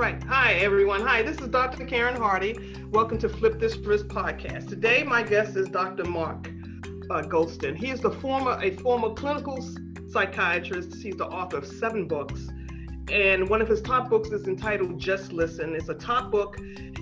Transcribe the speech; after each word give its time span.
right. 0.00 0.22
Hi, 0.22 0.54
everyone. 0.54 1.02
Hi, 1.02 1.20
this 1.20 1.36
is 1.42 1.48
Dr. 1.48 1.84
Karen 1.84 2.16
Hardy. 2.16 2.56
Welcome 2.90 3.18
to 3.18 3.28
Flip 3.28 3.60
This 3.60 3.76
Risk 3.76 4.06
podcast. 4.06 4.66
Today, 4.66 5.02
my 5.02 5.22
guest 5.22 5.56
is 5.56 5.68
Dr. 5.68 6.04
Mark 6.04 6.48
uh, 7.10 7.20
Goulston. 7.20 7.76
He 7.76 7.90
is 7.90 8.00
the 8.00 8.10
former 8.10 8.58
a 8.62 8.70
former 8.78 9.10
clinical 9.10 9.62
psychiatrist. 10.08 10.94
He's 11.02 11.16
the 11.16 11.26
author 11.26 11.58
of 11.58 11.66
seven 11.66 12.08
books, 12.08 12.48
and 13.12 13.46
one 13.46 13.60
of 13.60 13.68
his 13.68 13.82
top 13.82 14.08
books 14.08 14.30
is 14.30 14.48
entitled 14.48 14.98
Just 14.98 15.34
Listen. 15.34 15.74
It's 15.74 15.90
a 15.90 15.94
top 15.94 16.32
book, 16.32 16.56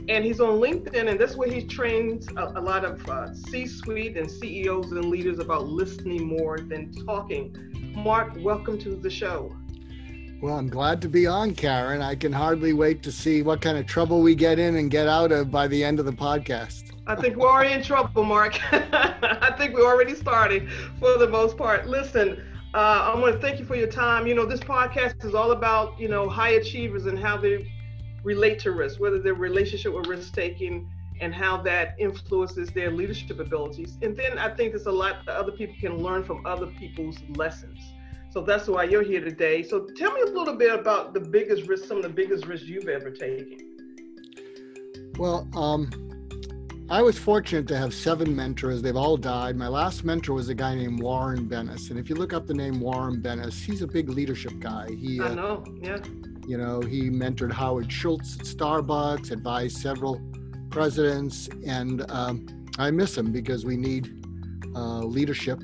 and 0.09 0.25
he's 0.25 0.41
on 0.41 0.59
LinkedIn, 0.59 1.09
and 1.09 1.21
that's 1.21 1.37
where 1.37 1.49
he 1.49 1.65
trains 1.65 2.27
a, 2.37 2.47
a 2.57 2.61
lot 2.61 2.85
of 2.85 3.09
uh, 3.09 3.33
C-suite 3.33 4.17
and 4.17 4.29
CEOs 4.29 4.91
and 4.91 5.05
leaders 5.05 5.39
about 5.39 5.69
listening 5.69 6.27
more 6.27 6.59
than 6.59 6.93
talking. 7.07 7.55
Mark, 7.95 8.33
welcome 8.41 8.77
to 8.81 8.97
the 8.97 9.09
show. 9.09 9.55
Well, 10.41 10.57
I'm 10.57 10.69
glad 10.69 11.03
to 11.03 11.09
be 11.09 11.27
on, 11.27 11.53
Karen. 11.53 12.01
I 12.01 12.15
can 12.15 12.33
hardly 12.33 12.73
wait 12.73 13.03
to 13.03 13.11
see 13.11 13.43
what 13.43 13.61
kind 13.61 13.77
of 13.77 13.87
trouble 13.87 14.23
we 14.23 14.37
get 14.37 14.61
in 14.61 14.77
and 14.77 14.89
get 14.89 15.09
out 15.09 15.33
of 15.33 15.51
by 15.51 15.67
the 15.67 15.83
end 15.83 15.99
of 15.99 16.07
the 16.07 16.13
podcast. 16.13 16.93
I 17.09 17.17
think 17.17 17.37
we're 17.37 17.51
already 17.51 17.73
in 17.73 17.83
trouble, 17.83 18.23
Mark. 18.23 18.57
I 18.73 19.53
think 19.59 19.75
we 19.75 19.83
already 19.83 20.15
started 20.15 20.71
for 21.01 21.19
the 21.19 21.27
most 21.27 21.57
part. 21.57 21.89
Listen, 21.89 22.41
uh, 22.73 23.13
I 23.13 23.19
want 23.19 23.35
to 23.35 23.41
thank 23.41 23.59
you 23.59 23.65
for 23.65 23.75
your 23.75 23.89
time. 23.89 24.29
You 24.29 24.37
know, 24.37 24.47
this 24.47 24.61
podcast 24.61 25.25
is 25.25 25.35
all 25.35 25.51
about, 25.51 25.99
you 25.99 26.07
know, 26.07 26.29
high 26.29 26.51
achievers 26.51 27.07
and 27.07 27.19
how 27.19 27.37
they 27.37 27.69
relate 28.23 28.61
to 28.61 28.71
risk, 28.71 29.01
whether 29.01 29.19
their 29.19 29.35
relationship 29.35 29.93
with 29.93 30.07
risk 30.07 30.35
taking 30.35 30.89
and 31.21 31.35
how 31.35 31.57
that 31.63 31.97
influences 31.99 32.71
their 32.71 32.93
leadership 32.93 33.41
abilities. 33.41 33.99
And 34.03 34.17
then 34.17 34.39
I 34.39 34.55
think 34.55 34.71
there's 34.71 34.87
a 34.87 34.93
lot 34.93 35.27
that 35.27 35.35
other 35.35 35.51
people 35.51 35.75
can 35.81 35.99
learn 35.99 36.23
from 36.23 36.47
other 36.47 36.67
people's 36.67 37.17
lessons. 37.35 37.81
So 38.31 38.43
that's 38.43 38.69
why 38.69 38.85
you're 38.85 39.03
here 39.03 39.21
today. 39.21 39.63
So 39.63 39.87
tell 39.97 40.13
me 40.13 40.21
a 40.21 40.27
little 40.27 40.55
bit 40.55 40.79
about 40.79 41.15
the 41.15 41.21
biggest 41.21 41.67
risk, 41.67 41.87
some 41.87 41.97
of 41.97 42.03
the 42.03 42.09
biggest 42.11 42.47
risks 42.47 42.67
you've 42.67 42.89
ever 42.89 43.11
taken. 43.11 43.59
Well, 45.19 45.49
um, 45.57 45.91
I 46.91 47.03
was 47.03 47.19
fortunate 47.19 47.67
to 47.69 47.77
have 47.77 47.93
seven 47.93 48.35
mentors. 48.35 48.83
They've 48.83 48.97
all 48.97 49.17
died. 49.17 49.57
My 49.57 49.69
last 49.69 50.05
mentor 50.05 50.35
was 50.35 50.49
a 50.49 50.55
guy 50.55 50.75
named 50.75 51.03
Warren 51.03 51.49
Bennis. 51.49 51.91
And 51.91 51.99
if 51.99 52.09
you 52.09 52.17
look 52.17 52.33
up 52.33 52.47
the 52.47 52.55
name 52.55 52.81
Warren 52.81 53.21
Bennis, 53.21 53.63
he's 53.63 53.83
a 53.83 53.87
big 53.87 54.09
leadership 54.09 54.59
guy. 54.59 54.89
He, 54.91 55.21
I 55.21 55.27
uh, 55.27 55.35
know, 55.35 55.65
yeah. 55.81 55.99
You 56.47 56.57
know, 56.57 56.81
he 56.81 57.11
mentored 57.11 57.53
Howard 57.53 57.93
Schultz 57.93 58.37
at 58.39 58.47
Starbucks, 58.47 59.31
advised 59.31 59.77
several 59.79 60.21
presidents, 60.71 61.49
and 61.67 62.11
um, 62.11 62.47
I 62.79 62.91
miss 62.91 63.19
him 63.19 63.33
because 63.33 63.67
we 63.67 63.77
need 63.77 64.25
uh, 64.75 65.01
leadership. 65.01 65.63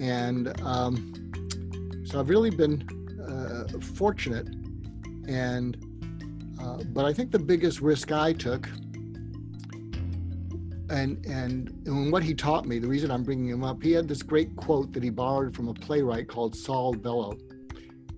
And 0.00 0.58
um, 0.62 1.27
so 2.08 2.18
I've 2.18 2.30
really 2.30 2.48
been 2.48 2.88
uh, 3.22 3.78
fortunate, 3.80 4.48
and 5.28 5.76
uh, 6.58 6.82
but 6.94 7.04
I 7.04 7.12
think 7.12 7.30
the 7.30 7.38
biggest 7.38 7.82
risk 7.82 8.12
I 8.12 8.32
took, 8.32 8.66
and 10.88 11.24
and 11.26 11.68
and 11.86 12.10
what 12.10 12.22
he 12.22 12.32
taught 12.32 12.64
me, 12.64 12.78
the 12.78 12.88
reason 12.88 13.10
I'm 13.10 13.24
bringing 13.24 13.50
him 13.50 13.62
up, 13.62 13.82
he 13.82 13.92
had 13.92 14.08
this 14.08 14.22
great 14.22 14.56
quote 14.56 14.94
that 14.94 15.02
he 15.02 15.10
borrowed 15.10 15.54
from 15.54 15.68
a 15.68 15.74
playwright 15.74 16.28
called 16.28 16.56
Saul 16.56 16.94
Bellow, 16.94 17.36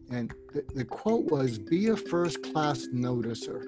and 0.09 0.33
the, 0.53 0.65
the 0.73 0.85
quote 0.85 1.25
was, 1.25 1.59
"Be 1.59 1.89
a 1.89 1.97
first-class 1.97 2.87
noticer." 2.95 3.65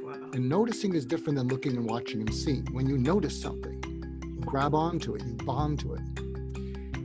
Wow. 0.00 0.30
And 0.32 0.48
noticing 0.48 0.94
is 0.94 1.04
different 1.04 1.38
than 1.38 1.48
looking 1.48 1.76
and 1.76 1.90
watching 1.90 2.20
and 2.20 2.32
seeing. 2.32 2.64
When 2.70 2.86
you 2.86 2.98
notice 2.98 3.42
something, 3.42 3.82
you 4.22 4.42
grab 4.42 4.76
onto 4.76 5.16
it, 5.16 5.24
you 5.26 5.34
bond 5.44 5.80
to 5.80 5.94
it. 5.94 6.02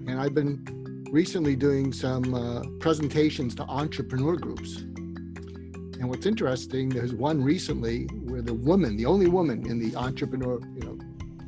And 0.07 0.19
I've 0.19 0.35
been 0.35 0.80
recently 1.11 1.57
doing 1.57 1.91
some 1.91 2.33
uh, 2.33 2.63
presentations 2.79 3.53
to 3.53 3.63
entrepreneur 3.63 4.37
groups. 4.37 4.77
And 4.77 6.07
what's 6.09 6.25
interesting, 6.25 6.87
there's 6.87 7.13
one 7.13 7.43
recently 7.43 8.05
where 8.05 8.41
the 8.41 8.53
woman, 8.53 8.95
the 8.95 9.05
only 9.05 9.27
woman 9.27 9.67
in 9.67 9.77
the 9.77 9.95
entrepreneur, 9.97 10.59
you 10.73 10.79
know, 10.79 10.97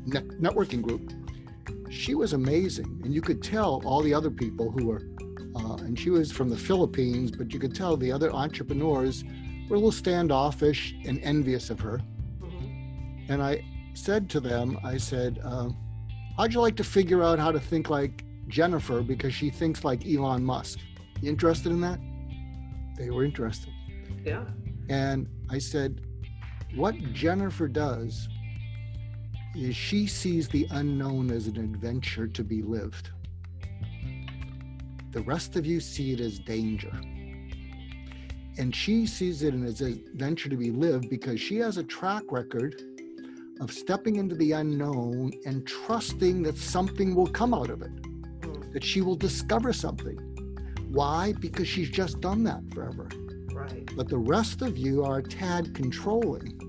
net- 0.04 0.28
networking 0.38 0.82
group, 0.82 1.12
she 1.90 2.14
was 2.14 2.34
amazing. 2.34 3.00
And 3.04 3.14
you 3.14 3.22
could 3.22 3.42
tell 3.42 3.82
all 3.86 4.02
the 4.02 4.12
other 4.12 4.30
people 4.30 4.70
who 4.70 4.86
were, 4.86 5.02
uh, 5.56 5.76
and 5.76 5.98
she 5.98 6.10
was 6.10 6.30
from 6.30 6.50
the 6.50 6.58
Philippines, 6.58 7.30
but 7.30 7.54
you 7.54 7.58
could 7.58 7.74
tell 7.74 7.96
the 7.96 8.12
other 8.12 8.30
entrepreneurs 8.32 9.24
were 9.70 9.76
a 9.76 9.78
little 9.78 9.92
standoffish 9.92 10.94
and 11.06 11.18
envious 11.22 11.70
of 11.70 11.80
her. 11.80 12.02
Mm-hmm. 12.42 13.32
And 13.32 13.42
I 13.42 13.64
said 13.94 14.28
to 14.30 14.40
them, 14.40 14.78
I 14.84 14.98
said, 14.98 15.40
uh, 15.42 15.70
how'd 16.36 16.52
you 16.52 16.60
like 16.60 16.76
to 16.76 16.84
figure 16.84 17.22
out 17.22 17.38
how 17.38 17.50
to 17.50 17.58
think 17.58 17.88
like 17.88 18.23
Jennifer 18.48 19.02
because 19.02 19.34
she 19.34 19.50
thinks 19.50 19.84
like 19.84 20.06
Elon 20.06 20.44
Musk. 20.44 20.78
You 21.20 21.30
interested 21.30 21.72
in 21.72 21.80
that? 21.80 21.98
They 22.98 23.10
were 23.10 23.24
interested. 23.24 23.72
Yeah. 24.24 24.44
And 24.88 25.26
I 25.50 25.58
said, 25.58 26.00
what 26.74 26.96
Jennifer 27.12 27.68
does 27.68 28.28
is 29.54 29.76
she 29.76 30.06
sees 30.06 30.48
the 30.48 30.66
unknown 30.70 31.30
as 31.30 31.46
an 31.46 31.56
adventure 31.58 32.26
to 32.26 32.44
be 32.44 32.62
lived. 32.62 33.10
The 35.12 35.22
rest 35.22 35.56
of 35.56 35.64
you 35.64 35.80
see 35.80 36.12
it 36.12 36.20
as 36.20 36.38
danger. 36.40 36.92
And 38.56 38.74
she 38.74 39.06
sees 39.06 39.42
it 39.42 39.54
as 39.54 39.80
an 39.80 39.92
adventure 39.92 40.48
to 40.48 40.56
be 40.56 40.70
lived 40.70 41.08
because 41.08 41.40
she 41.40 41.56
has 41.58 41.76
a 41.76 41.84
track 41.84 42.24
record 42.30 42.82
of 43.60 43.72
stepping 43.72 44.16
into 44.16 44.34
the 44.34 44.52
unknown 44.52 45.32
and 45.46 45.66
trusting 45.66 46.42
that 46.42 46.58
something 46.58 47.14
will 47.14 47.28
come 47.28 47.54
out 47.54 47.70
of 47.70 47.82
it 47.82 47.92
that 48.74 48.84
she 48.84 49.00
will 49.00 49.16
discover 49.16 49.72
something. 49.72 50.18
Why? 50.90 51.32
Because 51.40 51.66
she's 51.66 51.88
just 51.88 52.20
done 52.20 52.44
that 52.44 52.62
forever. 52.74 53.08
Right. 53.52 53.88
But 53.96 54.08
the 54.08 54.18
rest 54.18 54.60
of 54.60 54.76
you 54.76 55.04
are 55.04 55.18
a 55.18 55.22
tad 55.22 55.74
controlling. 55.74 56.60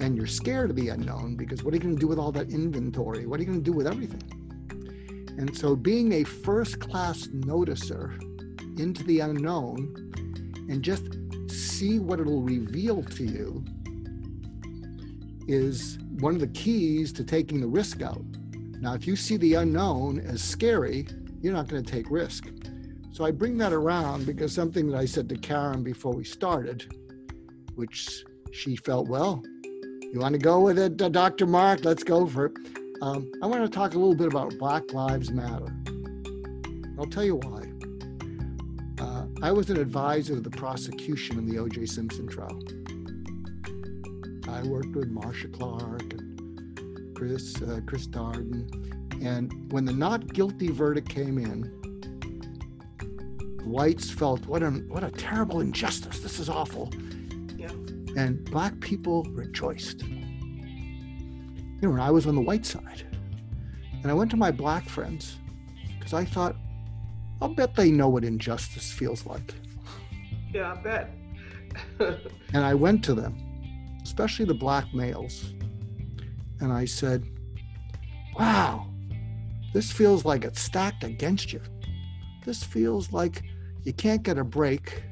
And 0.00 0.16
you're 0.16 0.26
scared 0.26 0.70
of 0.70 0.76
the 0.76 0.90
unknown 0.90 1.36
because 1.36 1.64
what 1.64 1.72
are 1.72 1.76
you 1.76 1.82
going 1.82 1.94
to 1.94 2.00
do 2.00 2.08
with 2.08 2.18
all 2.18 2.32
that 2.32 2.50
inventory? 2.50 3.26
What 3.26 3.40
are 3.40 3.42
you 3.42 3.48
going 3.48 3.64
to 3.64 3.70
do 3.70 3.76
with 3.76 3.86
everything? 3.86 4.22
And 5.38 5.56
so 5.56 5.74
being 5.74 6.12
a 6.12 6.24
first 6.24 6.80
class 6.80 7.28
noticer 7.28 8.20
into 8.78 9.04
the 9.04 9.20
unknown 9.20 10.12
and 10.68 10.82
just 10.82 11.04
see 11.48 11.98
what 11.98 12.20
it'll 12.20 12.42
reveal 12.42 13.02
to 13.04 13.24
you 13.24 13.64
is 15.46 15.98
one 16.18 16.34
of 16.34 16.40
the 16.40 16.48
keys 16.48 17.12
to 17.14 17.24
taking 17.24 17.60
the 17.60 17.66
risk 17.66 18.02
out. 18.02 18.24
Now, 18.80 18.94
if 18.94 19.06
you 19.06 19.16
see 19.16 19.36
the 19.36 19.54
unknown 19.54 20.20
as 20.20 20.42
scary, 20.42 21.06
you're 21.40 21.52
not 21.52 21.68
going 21.68 21.82
to 21.82 21.90
take 21.90 22.10
risk. 22.10 22.48
So 23.10 23.24
I 23.24 23.32
bring 23.32 23.58
that 23.58 23.72
around 23.72 24.26
because 24.26 24.52
something 24.52 24.88
that 24.90 24.96
I 24.96 25.04
said 25.04 25.28
to 25.30 25.36
Karen 25.36 25.82
before 25.82 26.12
we 26.12 26.22
started, 26.22 26.86
which 27.74 28.24
she 28.52 28.76
felt, 28.76 29.08
well, 29.08 29.42
you 29.64 30.20
want 30.20 30.34
to 30.34 30.38
go 30.38 30.60
with 30.60 30.78
it, 30.78 31.02
uh, 31.02 31.08
Dr. 31.08 31.46
Mark? 31.46 31.84
Let's 31.84 32.04
go 32.04 32.26
for 32.26 32.46
it. 32.46 32.52
Um, 33.02 33.30
I 33.42 33.46
want 33.46 33.62
to 33.62 33.68
talk 33.68 33.94
a 33.94 33.98
little 33.98 34.14
bit 34.14 34.28
about 34.28 34.56
Black 34.58 34.92
Lives 34.92 35.30
Matter. 35.30 35.74
I'll 36.98 37.06
tell 37.06 37.24
you 37.24 37.36
why. 37.36 37.64
Uh, 39.04 39.26
I 39.42 39.52
was 39.52 39.70
an 39.70 39.78
advisor 39.78 40.34
to 40.34 40.40
the 40.40 40.50
prosecution 40.50 41.38
in 41.38 41.46
the 41.46 41.58
O.J. 41.58 41.86
Simpson 41.86 42.28
trial. 42.28 42.58
I 44.48 44.62
worked 44.62 44.94
with 44.94 45.08
Marcia 45.08 45.48
Clark 45.48 46.14
Chris, 47.18 47.60
uh, 47.62 47.80
Chris 47.84 48.06
Darden. 48.06 48.70
And 49.24 49.72
when 49.72 49.84
the 49.84 49.92
not 49.92 50.32
guilty 50.32 50.68
verdict 50.68 51.08
came 51.08 51.36
in, 51.36 51.64
whites 53.64 54.08
felt 54.08 54.46
what 54.46 54.62
a 54.62 54.70
what 54.70 55.02
a 55.02 55.10
terrible 55.10 55.60
injustice. 55.60 56.20
This 56.20 56.38
is 56.38 56.48
awful. 56.48 56.92
Yeah. 57.56 57.72
And 58.16 58.44
black 58.44 58.78
people 58.78 59.24
rejoiced. 59.32 60.04
You 60.04 61.80
know, 61.82 61.90
and 61.90 62.00
I 62.00 62.12
was 62.12 62.28
on 62.28 62.36
the 62.36 62.40
white 62.40 62.64
side. 62.64 63.04
And 64.02 64.06
I 64.06 64.14
went 64.14 64.30
to 64.30 64.36
my 64.36 64.52
black 64.52 64.88
friends 64.88 65.38
because 65.98 66.14
I 66.14 66.24
thought, 66.24 66.54
I'll 67.42 67.52
bet 67.52 67.74
they 67.74 67.90
know 67.90 68.08
what 68.08 68.22
injustice 68.24 68.92
feels 68.92 69.26
like. 69.26 69.56
Yeah, 70.54 70.72
I 70.72 70.76
bet. 70.76 71.10
and 72.54 72.64
I 72.64 72.74
went 72.74 73.04
to 73.06 73.14
them, 73.14 73.36
especially 74.04 74.44
the 74.44 74.54
black 74.54 74.94
males, 74.94 75.52
and 76.60 76.72
I 76.72 76.84
said, 76.84 77.28
Wow, 78.38 78.88
this 79.72 79.90
feels 79.90 80.24
like 80.24 80.44
it's 80.44 80.60
stacked 80.60 81.04
against 81.04 81.52
you. 81.52 81.60
This 82.44 82.62
feels 82.62 83.12
like 83.12 83.42
you 83.82 83.92
can't 83.92 84.22
get 84.22 84.38
a 84.38 84.44
break. 84.44 85.02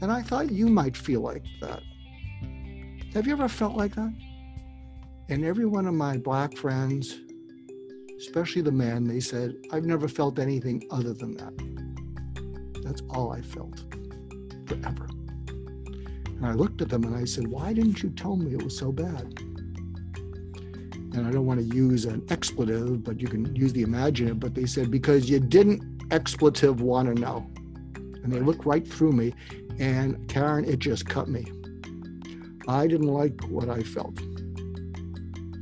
And 0.00 0.10
I 0.10 0.22
thought 0.22 0.50
you 0.50 0.68
might 0.68 0.96
feel 0.96 1.20
like 1.20 1.44
that. 1.60 1.82
Have 3.14 3.26
you 3.26 3.32
ever 3.32 3.48
felt 3.48 3.76
like 3.76 3.94
that? 3.94 4.12
And 5.28 5.44
every 5.44 5.66
one 5.66 5.86
of 5.86 5.94
my 5.94 6.18
black 6.18 6.56
friends, 6.56 7.20
especially 8.18 8.62
the 8.62 8.72
men, 8.72 9.04
they 9.04 9.20
said, 9.20 9.56
I've 9.72 9.84
never 9.84 10.08
felt 10.08 10.38
anything 10.38 10.82
other 10.90 11.14
than 11.14 11.36
that. 11.36 12.84
That's 12.84 13.02
all 13.10 13.32
I 13.32 13.40
felt 13.40 13.84
forever. 14.66 15.06
And 15.46 16.44
I 16.44 16.52
looked 16.52 16.82
at 16.82 16.88
them 16.88 17.04
and 17.04 17.16
I 17.16 17.24
said, 17.24 17.46
Why 17.46 17.72
didn't 17.72 18.02
you 18.02 18.10
tell 18.10 18.36
me 18.36 18.52
it 18.52 18.62
was 18.62 18.76
so 18.76 18.92
bad? 18.92 19.38
And 21.14 21.26
I 21.26 21.30
don't 21.30 21.46
want 21.46 21.60
to 21.60 21.76
use 21.76 22.04
an 22.04 22.24
expletive, 22.28 23.04
but 23.04 23.20
you 23.20 23.28
can 23.28 23.54
use 23.54 23.72
the 23.72 23.82
imaginative, 23.82 24.40
but 24.40 24.54
they 24.54 24.66
said, 24.66 24.90
because 24.90 25.30
you 25.30 25.38
didn't 25.38 26.02
expletive 26.10 26.80
want 26.80 27.14
to 27.14 27.20
know. 27.20 27.46
And 28.22 28.32
they 28.32 28.40
looked 28.40 28.66
right 28.66 28.86
through 28.86 29.12
me. 29.12 29.32
And 29.78 30.28
Karen, 30.28 30.64
it 30.64 30.78
just 30.78 31.06
cut 31.06 31.28
me. 31.28 31.44
I 32.66 32.86
didn't 32.86 33.08
like 33.08 33.40
what 33.44 33.68
I 33.68 33.82
felt. 33.82 34.18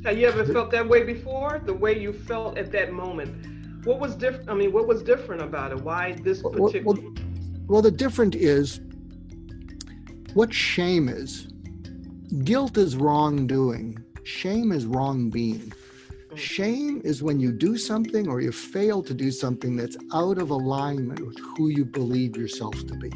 Have 0.05 0.17
you 0.17 0.27
ever 0.27 0.45
felt 0.45 0.71
that 0.71 0.87
way 0.87 1.03
before? 1.03 1.61
The 1.65 1.73
way 1.73 1.99
you 1.99 2.13
felt 2.13 2.57
at 2.57 2.71
that 2.71 2.91
moment. 2.91 3.85
What 3.85 3.99
was 3.99 4.15
different? 4.15 4.49
I 4.49 4.53
mean, 4.53 4.71
what 4.71 4.87
was 4.87 5.03
different 5.03 5.41
about 5.41 5.71
it? 5.71 5.81
Why 5.81 6.13
this 6.23 6.41
particular? 6.41 6.83
Well, 6.83 6.97
well, 7.01 7.13
well, 7.67 7.81
the 7.81 7.91
different 7.91 8.35
is 8.35 8.81
what 10.33 10.53
shame 10.53 11.09
is. 11.09 11.47
Guilt 12.43 12.77
is 12.77 12.95
wrongdoing. 12.95 14.03
Shame 14.23 14.71
is 14.71 14.85
wrong 14.85 15.29
being. 15.29 15.73
Shame 16.35 17.01
is 17.03 17.21
when 17.21 17.39
you 17.39 17.51
do 17.51 17.77
something 17.77 18.27
or 18.27 18.41
you 18.41 18.51
fail 18.51 19.03
to 19.03 19.13
do 19.13 19.29
something 19.31 19.75
that's 19.75 19.97
out 20.13 20.37
of 20.37 20.49
alignment 20.49 21.25
with 21.25 21.37
who 21.39 21.67
you 21.67 21.85
believe 21.85 22.35
yourself 22.35 22.73
to 22.87 22.95
be. 22.95 23.11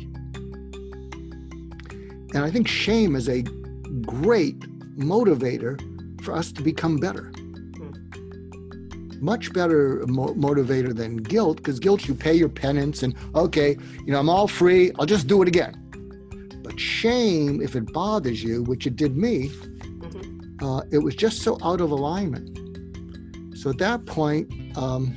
And 2.34 2.46
I 2.46 2.52
think 2.52 2.68
shame 2.68 3.16
is 3.16 3.30
a 3.30 3.42
great 4.02 4.60
motivator 4.98 5.82
for 6.22 6.36
us 6.36 6.52
to 6.52 6.62
become 6.62 6.98
better. 6.98 7.32
Hmm. 7.78 7.92
Much 9.20 9.54
better 9.54 10.04
mo- 10.08 10.36
motivator 10.36 10.96
than 10.96 11.18
guilt, 11.18 11.58
because 11.58 11.80
guilt, 11.80 12.08
you 12.08 12.14
pay 12.14 12.34
your 12.34 12.50
penance 12.50 13.02
and, 13.02 13.16
okay, 13.34 13.78
you 14.06 14.12
know, 14.12 14.20
I'm 14.20 14.30
all 14.30 14.48
free, 14.48 14.92
I'll 15.00 15.06
just 15.06 15.28
do 15.28 15.42
it 15.42 15.48
again. 15.48 15.74
But 16.62 16.80
shame, 16.80 17.62
if 17.62 17.76
it 17.76 17.92
bothers 17.94 18.44
you, 18.44 18.64
which 18.64 18.86
it 18.86 18.96
did 18.98 19.18
me. 19.18 19.50
Uh, 20.62 20.82
it 20.92 21.00
was 21.00 21.16
just 21.16 21.42
so 21.42 21.58
out 21.64 21.82
of 21.82 21.92
alignment. 21.92 22.58
So 23.58 23.70
at 23.70 23.78
that 23.80 24.06
point, 24.06 24.52
um, 24.78 25.16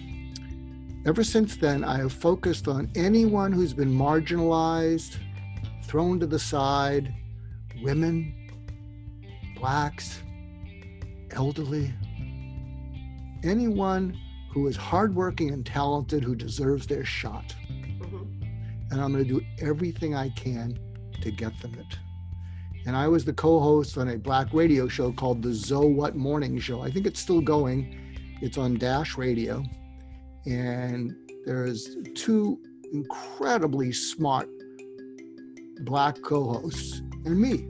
ever 1.06 1.22
since 1.24 1.56
then, 1.56 1.84
I 1.84 1.98
have 1.98 2.12
focused 2.12 2.68
on 2.68 2.90
anyone 2.94 3.52
who's 3.52 3.74
been 3.74 3.92
marginalized, 3.92 5.16
thrown 5.84 6.20
to 6.20 6.26
the 6.26 6.38
side, 6.38 7.14
women, 7.82 8.34
blacks, 9.56 10.22
elderly, 11.32 11.92
anyone 13.42 14.18
who 14.52 14.66
is 14.66 14.76
hardworking 14.76 15.50
and 15.50 15.64
talented 15.64 16.24
who 16.24 16.34
deserves 16.34 16.86
their 16.86 17.04
shot. 17.04 17.54
Mm-hmm. 17.68 18.24
And 18.90 19.00
I'm 19.00 19.12
going 19.12 19.24
to 19.24 19.40
do 19.40 19.40
everything 19.60 20.14
I 20.14 20.30
can 20.30 20.78
to 21.22 21.30
get 21.30 21.58
them 21.60 21.74
it. 21.78 21.98
And 22.86 22.96
I 22.96 23.08
was 23.08 23.24
the 23.24 23.32
co 23.32 23.60
host 23.60 23.98
on 23.98 24.08
a 24.08 24.18
black 24.18 24.52
radio 24.52 24.88
show 24.88 25.12
called 25.12 25.42
the 25.42 25.52
Zo 25.52 25.80
What 25.86 26.16
Morning 26.16 26.58
Show. 26.58 26.80
I 26.80 26.90
think 26.90 27.06
it's 27.06 27.20
still 27.20 27.40
going. 27.40 27.96
It's 28.40 28.56
on 28.56 28.78
Dash 28.78 29.18
Radio. 29.18 29.62
And 30.46 31.14
there's 31.44 31.96
two 32.14 32.58
incredibly 32.92 33.92
smart 33.92 34.48
black 35.82 36.20
co 36.22 36.52
hosts 36.52 37.02
and 37.24 37.38
me. 37.38 37.68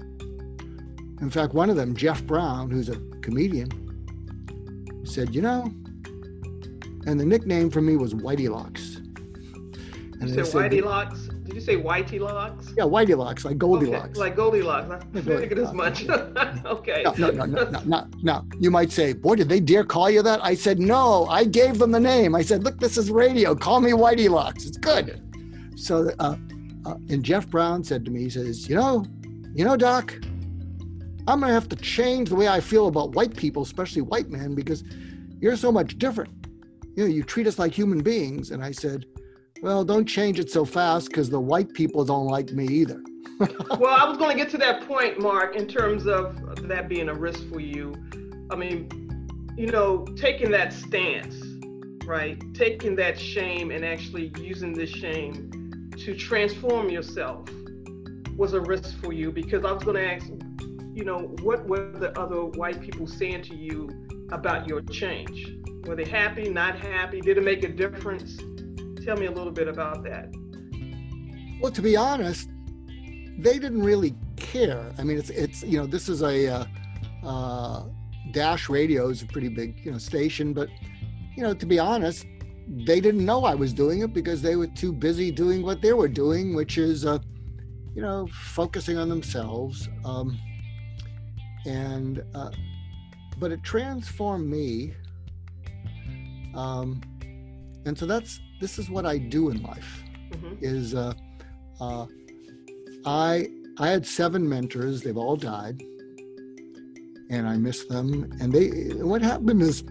In 1.20 1.30
fact, 1.30 1.54
one 1.54 1.70
of 1.70 1.76
them, 1.76 1.94
Jeff 1.94 2.24
Brown, 2.24 2.70
who's 2.70 2.88
a 2.88 2.96
comedian, 3.20 3.68
said, 5.04 5.34
You 5.34 5.42
know, 5.42 5.64
and 7.06 7.18
the 7.18 7.24
nickname 7.24 7.70
for 7.70 7.80
me 7.80 7.96
was 7.96 8.14
Whitey 8.14 8.48
Locks. 8.48 8.96
And 8.96 10.28
you 10.28 10.44
said 10.44 10.70
Whitey 10.70 10.82
Locks? 10.84 11.30
Did 11.50 11.56
you 11.56 11.62
say 11.62 11.76
Whitey 11.76 12.20
Locks? 12.20 12.73
Yeah, 12.76 12.85
Whitey 12.85 13.19
Locks, 13.19 13.44
like 13.44 13.58
Goldilocks. 13.58 14.11
Okay, 14.11 14.20
like 14.20 14.37
Goldilocks. 14.37 14.88
I 14.88 15.20
figured 15.20 15.58
as 15.58 15.73
much. 15.73 16.08
okay. 16.64 17.02
No, 17.02 17.12
no, 17.12 17.31
no, 17.31 17.44
no, 17.44 17.70
no, 17.70 17.81
no, 17.85 18.06
no. 18.23 18.44
You 18.61 18.70
might 18.70 18.93
say, 18.93 19.14
boy, 19.14 19.35
did 19.35 19.49
they 19.49 19.58
dare 19.58 19.82
call 19.82 20.08
you 20.08 20.23
that? 20.23 20.38
I 20.44 20.55
said, 20.55 20.79
no, 20.79 21.26
I 21.26 21.44
gave 21.44 21.81
them 21.81 21.91
the 21.91 21.99
name. 21.99 22.37
I 22.37 22.43
said, 22.43 22.62
look, 22.62 22.79
this 22.79 22.97
is 22.97 23.11
radio. 23.11 23.56
Call 23.56 23.81
me 23.81 23.91
Whitey 23.91 24.31
Locks. 24.31 24.64
It's 24.64 24.76
good. 24.76 25.20
So, 25.75 26.12
uh, 26.20 26.37
uh, 26.87 26.94
and 27.08 27.25
Jeff 27.25 27.49
Brown 27.49 27.82
said 27.82 28.05
to 28.05 28.12
me, 28.12 28.20
he 28.20 28.31
says, 28.31 28.69
you 28.69 28.76
know, 28.76 29.05
you 29.53 29.64
know, 29.64 29.76
Doc, 29.76 30.14
I'm 31.26 31.41
going 31.41 31.49
to 31.49 31.53
have 31.53 31.69
to 31.70 31.76
change 31.76 32.29
the 32.29 32.37
way 32.37 32.46
I 32.46 32.61
feel 32.61 32.87
about 32.87 33.17
white 33.17 33.37
people, 33.37 33.62
especially 33.62 34.03
white 34.03 34.31
men, 34.31 34.55
because 34.55 34.85
you're 35.41 35.56
so 35.56 35.73
much 35.73 35.99
different. 35.99 36.32
You 36.94 37.03
know, 37.03 37.11
you 37.11 37.25
treat 37.25 37.49
us 37.49 37.58
like 37.58 37.73
human 37.73 38.05
beings. 38.05 38.53
And 38.53 38.62
I 38.62 38.70
said, 38.70 39.06
well, 39.62 39.84
don't 39.84 40.06
change 40.06 40.38
it 40.38 40.50
so 40.50 40.64
fast 40.64 41.08
because 41.08 41.30
the 41.30 41.40
white 41.40 41.72
people 41.72 42.04
don't 42.04 42.26
like 42.26 42.52
me 42.52 42.66
either. 42.66 43.02
well, 43.78 43.94
I 43.94 44.08
was 44.08 44.18
going 44.18 44.30
to 44.30 44.36
get 44.36 44.50
to 44.50 44.58
that 44.58 44.86
point, 44.86 45.20
Mark, 45.20 45.56
in 45.56 45.66
terms 45.66 46.06
of 46.06 46.68
that 46.68 46.88
being 46.88 47.08
a 47.08 47.14
risk 47.14 47.48
for 47.48 47.60
you. 47.60 47.94
I 48.50 48.56
mean, 48.56 48.88
you 49.56 49.68
know, 49.68 50.04
taking 50.16 50.50
that 50.50 50.72
stance, 50.72 51.42
right? 52.04 52.42
Taking 52.54 52.96
that 52.96 53.18
shame 53.18 53.70
and 53.70 53.84
actually 53.84 54.32
using 54.38 54.72
this 54.72 54.90
shame 54.90 55.90
to 55.98 56.14
transform 56.14 56.90
yourself 56.90 57.48
was 58.36 58.52
a 58.52 58.60
risk 58.60 58.98
for 59.00 59.12
you 59.12 59.30
because 59.30 59.64
I 59.64 59.72
was 59.72 59.84
going 59.84 59.96
to 59.96 60.14
ask 60.14 60.26
you 60.94 61.04
know, 61.04 61.34
what 61.42 61.66
were 61.66 61.92
the 61.92 62.18
other 62.18 62.44
white 62.44 62.80
people 62.80 63.06
saying 63.06 63.42
to 63.42 63.54
you 63.54 63.88
about 64.32 64.66
your 64.66 64.82
change? 64.82 65.56
Were 65.86 65.94
they 65.94 66.04
happy, 66.04 66.50
not 66.50 66.78
happy? 66.78 67.20
Did 67.20 67.38
it 67.38 67.44
make 67.44 67.64
a 67.64 67.68
difference? 67.68 68.38
Tell 69.05 69.17
me 69.17 69.26
a 69.26 69.31
little 69.31 69.52
bit 69.52 69.69
about 69.69 70.02
that. 70.05 70.29
Well, 71.61 71.73
to 71.73 71.82
be 71.82 71.97
honest, 71.97 72.49
they 73.38 73.58
didn't 73.58 73.82
really 73.82 74.14
care. 74.37 74.93
I 74.99 75.05
mean, 75.05 75.19
it's 75.19 75.31
it's 75.31 75.62
you 75.62 75.79
know, 75.79 75.87
this 75.87 76.08
is 76.08 76.23
a 76.23 76.49
uh, 76.49 76.64
uh, 77.25 77.85
Dash 78.32 78.69
Radio 78.69 79.08
is 79.08 79.23
a 79.23 79.26
pretty 79.26 79.49
big 79.49 79.85
you 79.85 79.93
know 79.93 79.99
station, 79.99 80.52
but 80.52 80.69
you 81.37 81.43
know, 81.43 81.55
to 81.55 81.67
be 81.67 81.79
honest, 81.79 82.26
they 82.69 83.00
didn't 83.00 83.25
know 83.25 83.44
I 83.44 83.55
was 83.55 83.73
doing 83.73 84.00
it 84.00 84.12
because 84.12 84.43
they 84.43 84.56
were 84.56 84.67
too 84.67 84.93
busy 84.93 85.31
doing 85.31 85.62
what 85.62 85.81
they 85.81 85.93
were 85.93 86.08
doing, 86.08 86.55
which 86.55 86.79
is, 86.79 87.06
uh, 87.06 87.19
you 87.94 88.03
know, 88.03 88.29
focusing 88.32 88.96
on 88.96 89.08
themselves. 89.08 89.88
Um, 90.05 90.38
and 91.67 92.23
uh, 92.35 92.50
but 93.38 93.53
it 93.53 93.62
transformed 93.62 94.49
me 94.49 94.94
um, 96.55 97.00
and 97.87 97.96
so 97.96 98.06
that's 98.06 98.41
this 98.60 98.78
is 98.78 98.90
what 98.90 99.06
i 99.06 99.18
do 99.18 99.50
in 99.50 99.62
life 99.62 100.04
mm-hmm. 100.30 100.54
is 100.60 100.94
uh, 100.94 101.12
uh, 101.80 102.06
i 103.04 103.48
i 103.78 103.88
had 103.88 104.06
seven 104.06 104.46
mentors. 104.48 105.02
They've 105.02 105.16
all 105.16 105.36
died. 105.36 105.82
And 107.30 107.48
i 107.48 107.56
miss 107.56 107.86
them. 107.86 108.30
And 108.40 108.52
they 108.52 108.68
what 109.04 109.22
happened 109.22 109.62
is 109.62 109.84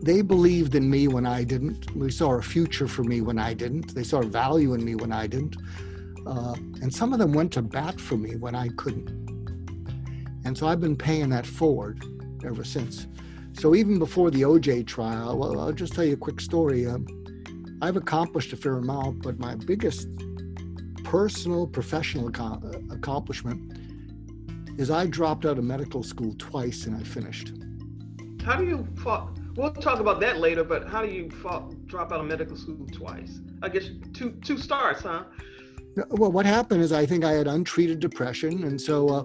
they 0.00 0.22
believed 0.22 0.74
in 0.74 0.88
me 0.88 1.08
when 1.08 1.26
i 1.26 1.44
didn't. 1.44 1.98
They 1.98 2.10
saw 2.10 2.32
a 2.34 2.42
future 2.42 2.88
for 2.88 3.04
me 3.04 3.20
when 3.20 3.38
i 3.38 3.52
didn't. 3.52 3.94
They 3.94 4.04
saw 4.04 4.22
value 4.22 4.74
in 4.74 4.84
me 4.84 4.94
when 4.94 5.12
i 5.12 5.26
didn't. 5.26 5.56
Uh, 6.26 6.54
and 6.82 6.92
some 6.92 7.12
of 7.12 7.18
them 7.18 7.32
went 7.32 7.52
to 7.54 7.62
bat 7.62 8.00
for 8.00 8.16
me 8.16 8.36
when 8.36 8.54
i 8.54 8.68
couldn't. 8.76 9.10
And 10.44 10.56
so 10.56 10.66
I've 10.66 10.80
been 10.80 10.96
paying 10.96 11.28
that 11.30 11.46
forward 11.46 12.02
ever 12.44 12.64
since. 12.64 13.06
So 13.52 13.74
even 13.74 13.98
before 13.98 14.30
the 14.30 14.42
OJ 14.42 14.86
trial, 14.86 15.36
well, 15.36 15.60
I'll 15.60 15.72
just 15.72 15.94
tell 15.94 16.04
you 16.04 16.14
a 16.14 16.16
quick 16.16 16.40
story. 16.40 16.86
Um, 16.86 17.06
I've 17.80 17.96
accomplished 17.96 18.52
a 18.52 18.56
fair 18.56 18.74
amount, 18.74 19.22
but 19.22 19.38
my 19.38 19.54
biggest 19.54 20.08
personal, 21.04 21.66
professional 21.66 22.28
ac- 22.28 22.84
accomplishment 22.90 23.78
is 24.78 24.90
I 24.90 25.06
dropped 25.06 25.44
out 25.44 25.58
of 25.58 25.64
medical 25.64 26.02
school 26.02 26.34
twice 26.38 26.86
and 26.86 26.96
I 26.96 27.02
finished. 27.02 27.52
How 28.44 28.56
do 28.56 28.64
you? 28.64 28.88
We'll 29.56 29.72
talk 29.72 29.98
about 29.98 30.20
that 30.20 30.38
later, 30.38 30.64
but 30.64 30.88
how 30.88 31.02
do 31.02 31.08
you 31.08 31.28
drop 31.86 32.12
out 32.12 32.20
of 32.20 32.26
medical 32.26 32.56
school 32.56 32.86
twice? 32.92 33.40
I 33.62 33.68
guess 33.68 33.90
two 34.12 34.30
two 34.44 34.56
starts, 34.56 35.02
huh? 35.02 35.24
Well, 36.10 36.30
what 36.30 36.46
happened 36.46 36.82
is 36.82 36.92
I 36.92 37.06
think 37.06 37.24
I 37.24 37.32
had 37.32 37.48
untreated 37.48 37.98
depression, 37.98 38.64
and 38.64 38.80
so 38.80 39.08
uh, 39.08 39.24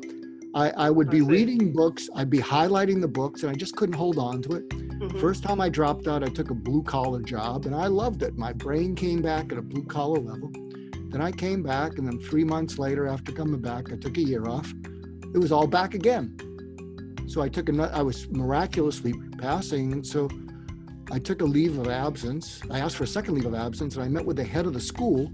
I, 0.55 0.69
I 0.71 0.89
would 0.89 1.09
be 1.09 1.21
reading 1.21 1.71
books, 1.71 2.09
I'd 2.15 2.29
be 2.29 2.39
highlighting 2.39 2.99
the 2.99 3.07
books, 3.07 3.43
and 3.43 3.51
I 3.51 3.55
just 3.55 3.75
couldn't 3.75 3.95
hold 3.95 4.17
on 4.17 4.41
to 4.43 4.53
it. 4.53 4.82
First 5.19 5.43
time 5.43 5.61
I 5.61 5.69
dropped 5.69 6.07
out, 6.07 6.23
I 6.23 6.27
took 6.27 6.49
a 6.49 6.55
blue 6.55 6.83
collar 6.83 7.21
job, 7.21 7.65
and 7.65 7.75
I 7.75 7.87
loved 7.87 8.23
it. 8.23 8.37
My 8.37 8.53
brain 8.53 8.95
came 8.95 9.21
back 9.21 9.51
at 9.51 9.57
a 9.57 9.61
blue 9.61 9.85
collar 9.85 10.19
level. 10.19 10.51
Then 11.09 11.21
I 11.21 11.31
came 11.31 11.63
back, 11.63 11.97
and 11.97 12.07
then 12.07 12.19
three 12.19 12.43
months 12.43 12.77
later, 12.77 13.07
after 13.07 13.31
coming 13.31 13.61
back, 13.61 13.91
I 13.91 13.95
took 13.95 14.17
a 14.17 14.21
year 14.21 14.47
off. 14.47 14.71
It 15.33 15.37
was 15.37 15.51
all 15.51 15.67
back 15.67 15.93
again. 15.93 16.37
So 17.27 17.41
I 17.41 17.49
took 17.49 17.69
a, 17.69 17.91
I 17.93 18.01
was 18.01 18.27
miraculously 18.29 19.13
passing. 19.37 20.03
So 20.03 20.29
I 21.11 21.19
took 21.19 21.41
a 21.41 21.45
leave 21.45 21.77
of 21.77 21.87
absence. 21.87 22.61
I 22.69 22.79
asked 22.79 22.95
for 22.95 23.03
a 23.03 23.07
second 23.07 23.35
leave 23.35 23.45
of 23.45 23.55
absence, 23.55 23.95
and 23.95 24.03
I 24.03 24.07
met 24.07 24.25
with 24.25 24.37
the 24.37 24.43
head 24.43 24.65
of 24.65 24.73
the 24.73 24.81
school, 24.81 25.31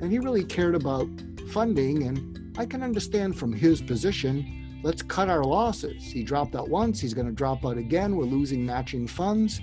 and 0.00 0.10
he 0.10 0.18
really 0.18 0.44
cared 0.44 0.74
about 0.74 1.08
funding 1.50 2.04
and 2.04 2.40
I 2.58 2.66
can 2.66 2.82
understand 2.82 3.38
from 3.38 3.52
his 3.52 3.80
position, 3.80 4.69
let's 4.82 5.02
cut 5.02 5.28
our 5.28 5.44
losses. 5.44 6.04
He 6.04 6.22
dropped 6.22 6.54
out 6.54 6.68
once, 6.68 7.00
he's 7.00 7.14
going 7.14 7.26
to 7.26 7.32
drop 7.32 7.64
out 7.64 7.76
again. 7.76 8.16
We're 8.16 8.24
losing 8.24 8.64
matching 8.64 9.06
funds. 9.06 9.60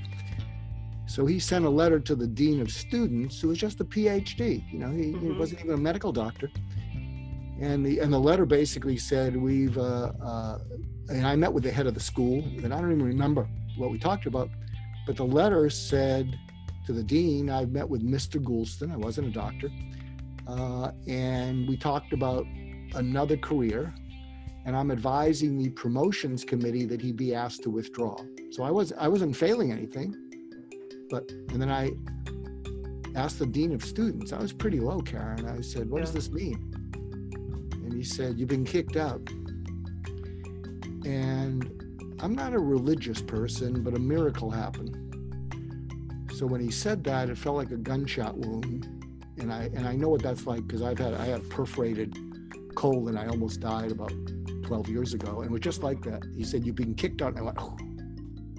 So 1.06 1.26
he 1.26 1.40
sent 1.40 1.66
a 1.66 1.70
letter 1.70 2.00
to 2.02 2.16
the 2.16 2.28
dean 2.28 2.60
of 2.60 2.70
students, 2.70 3.40
who 3.40 3.48
was 3.48 3.58
just 3.58 3.80
a 3.80 3.86
PhD. 3.86 4.70
You 4.72 4.80
know, 4.80 4.92
he, 4.92 5.14
mm-hmm. 5.14 5.32
he 5.32 5.38
wasn't 5.38 5.62
even 5.62 5.74
a 5.74 5.78
medical 5.78 6.12
doctor. 6.12 6.52
And 7.60 7.86
the 7.86 8.00
and 8.00 8.14
the 8.14 8.20
letter 8.20 8.46
basically 8.46 8.98
said, 8.98 9.36
"We've." 9.36 9.78
Uh, 9.78 10.12
uh, 10.22 10.60
and 11.10 11.26
I 11.26 11.36
met 11.36 11.52
with 11.52 11.64
the 11.64 11.72
head 11.72 11.88
of 11.88 11.94
the 11.94 12.00
school, 12.00 12.44
and 12.44 12.74
I 12.74 12.80
don't 12.80 12.92
even 12.92 13.04
remember 13.04 13.48
what 13.78 13.90
we 13.90 13.98
talked 13.98 14.26
about, 14.28 14.50
but 15.08 15.16
the 15.16 15.24
letter 15.24 15.68
said 15.70 16.38
to 16.86 16.94
the 16.94 17.02
dean, 17.02 17.50
"I've 17.50 17.72
met 17.72 17.90
with 17.90 18.04
Mr. 18.04 18.40
Goulston. 18.40 18.92
I 18.94 18.98
wasn't 18.98 19.28
a 19.28 19.32
doctor." 19.32 19.72
uh, 20.48 20.92
and 21.08 21.68
we 21.68 21.78
talked 21.78 22.14
about 22.14 22.46
another 22.96 23.38
career. 23.38 23.94
And 24.68 24.76
I'm 24.76 24.92
advising 24.92 25.58
the 25.58 25.70
promotions 25.70 26.44
committee 26.44 26.84
that 26.86 27.02
he 27.02 27.14
be 27.14 27.34
asked 27.34 27.64
to 27.64 27.70
withdraw. 27.70 28.18
So 28.52 28.64
I 28.64 28.70
was 28.70 28.92
I 29.00 29.08
wasn't 29.08 29.34
failing 29.34 29.72
anything, 29.72 30.14
but 31.10 31.32
and 31.32 31.62
then 31.62 31.72
I 31.72 31.92
asked 33.16 33.40
the 33.40 33.46
dean 33.46 33.72
of 33.72 33.82
students. 33.82 34.34
I 34.34 34.40
was 34.40 34.52
pretty 34.52 34.82
low, 34.82 35.00
Karen. 35.00 35.48
I 35.48 35.62
said, 35.62 35.90
"What 35.90 36.00
yeah. 36.00 36.06
does 36.06 36.14
this 36.14 36.30
mean?" 36.30 36.60
And 37.86 37.94
he 37.94 38.04
said, 38.04 38.38
"You've 38.38 38.50
been 38.50 38.66
kicked 38.66 38.98
out." 38.98 39.22
And 41.06 42.18
I'm 42.20 42.36
not 42.36 42.54
a 42.54 42.60
religious 42.60 43.22
person, 43.22 43.84
but 43.84 43.96
a 43.96 44.00
miracle 44.00 44.52
happened. 44.52 44.96
So 46.36 46.46
when 46.46 46.60
he 46.60 46.72
said 46.72 47.06
that, 47.06 47.30
it 47.30 47.38
felt 47.38 47.56
like 47.56 47.72
a 47.72 47.78
gunshot 47.78 48.38
wound, 48.38 48.86
and 49.38 49.54
I 49.54 49.70
and 49.74 49.88
I 49.88 49.96
know 49.96 50.10
what 50.10 50.22
that's 50.22 50.46
like 50.46 50.68
because 50.68 50.82
I've 50.82 51.00
had 51.00 51.14
I 51.14 51.26
had 51.26 51.50
perforated 51.50 52.18
colon. 52.76 53.18
I 53.18 53.28
almost 53.28 53.62
died 53.62 53.92
about 53.92 54.12
12 54.68 54.90
years 54.90 55.14
ago, 55.14 55.40
and 55.40 55.46
it 55.46 55.52
was 55.52 55.62
just 55.62 55.82
like 55.82 56.04
that. 56.04 56.24
He 56.36 56.44
said, 56.44 56.66
"You've 56.66 56.76
been 56.76 56.94
kicked 56.94 57.22
out," 57.22 57.30
and 57.30 57.40
I 57.40 57.42
went, 57.42 57.58
"Oh." 57.58 57.78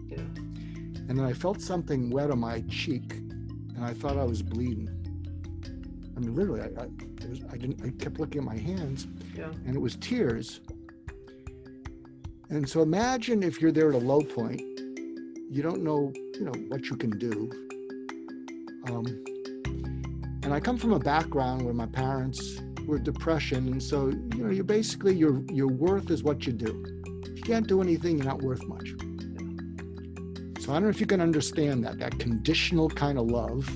Yeah. 0.08 0.16
And 0.16 1.18
then 1.18 1.24
I 1.24 1.34
felt 1.34 1.60
something 1.60 2.08
wet 2.08 2.30
on 2.30 2.38
my 2.38 2.62
cheek, 2.62 3.12
and 3.12 3.84
I 3.84 3.92
thought 3.92 4.16
I 4.16 4.24
was 4.24 4.40
bleeding. 4.42 4.88
I 6.16 6.20
mean, 6.20 6.34
literally, 6.34 6.62
I, 6.62 6.84
I, 6.84 7.28
was, 7.28 7.40
I 7.52 7.58
didn't. 7.58 7.84
I 7.84 7.90
kept 8.02 8.18
looking 8.18 8.40
at 8.40 8.46
my 8.46 8.56
hands, 8.56 9.06
yeah. 9.36 9.50
and 9.66 9.76
it 9.76 9.78
was 9.78 9.96
tears. 9.96 10.60
And 12.48 12.66
so 12.66 12.80
imagine 12.80 13.42
if 13.42 13.60
you're 13.60 13.72
there 13.72 13.90
at 13.90 13.94
a 13.94 13.98
low 13.98 14.22
point, 14.22 14.62
you 15.50 15.60
don't 15.62 15.82
know, 15.82 16.10
you 16.38 16.46
know, 16.46 16.58
what 16.68 16.88
you 16.88 16.96
can 16.96 17.10
do. 17.18 17.50
Um, 18.86 19.04
and 20.42 20.54
I 20.54 20.60
come 20.60 20.78
from 20.78 20.94
a 20.94 20.98
background 20.98 21.60
where 21.60 21.74
my 21.74 21.84
parents 21.84 22.62
were 22.88 22.98
depression, 22.98 23.68
and 23.68 23.82
so 23.82 24.08
you 24.08 24.42
know, 24.42 24.50
you're 24.50 24.64
basically 24.64 25.14
your 25.14 25.42
your 25.52 25.68
worth 25.68 26.10
is 26.10 26.22
what 26.22 26.46
you 26.46 26.52
do. 26.52 26.72
If 27.22 27.36
you 27.36 27.42
can't 27.42 27.68
do 27.68 27.82
anything, 27.82 28.16
you're 28.16 28.26
not 28.26 28.42
worth 28.42 28.66
much. 28.66 28.88
So 30.60 30.72
I 30.72 30.76
don't 30.76 30.84
know 30.84 30.88
if 30.88 31.00
you 31.00 31.06
can 31.06 31.20
understand 31.20 31.84
that 31.84 31.98
that 31.98 32.18
conditional 32.18 32.88
kind 32.88 33.18
of 33.18 33.26
love. 33.26 33.70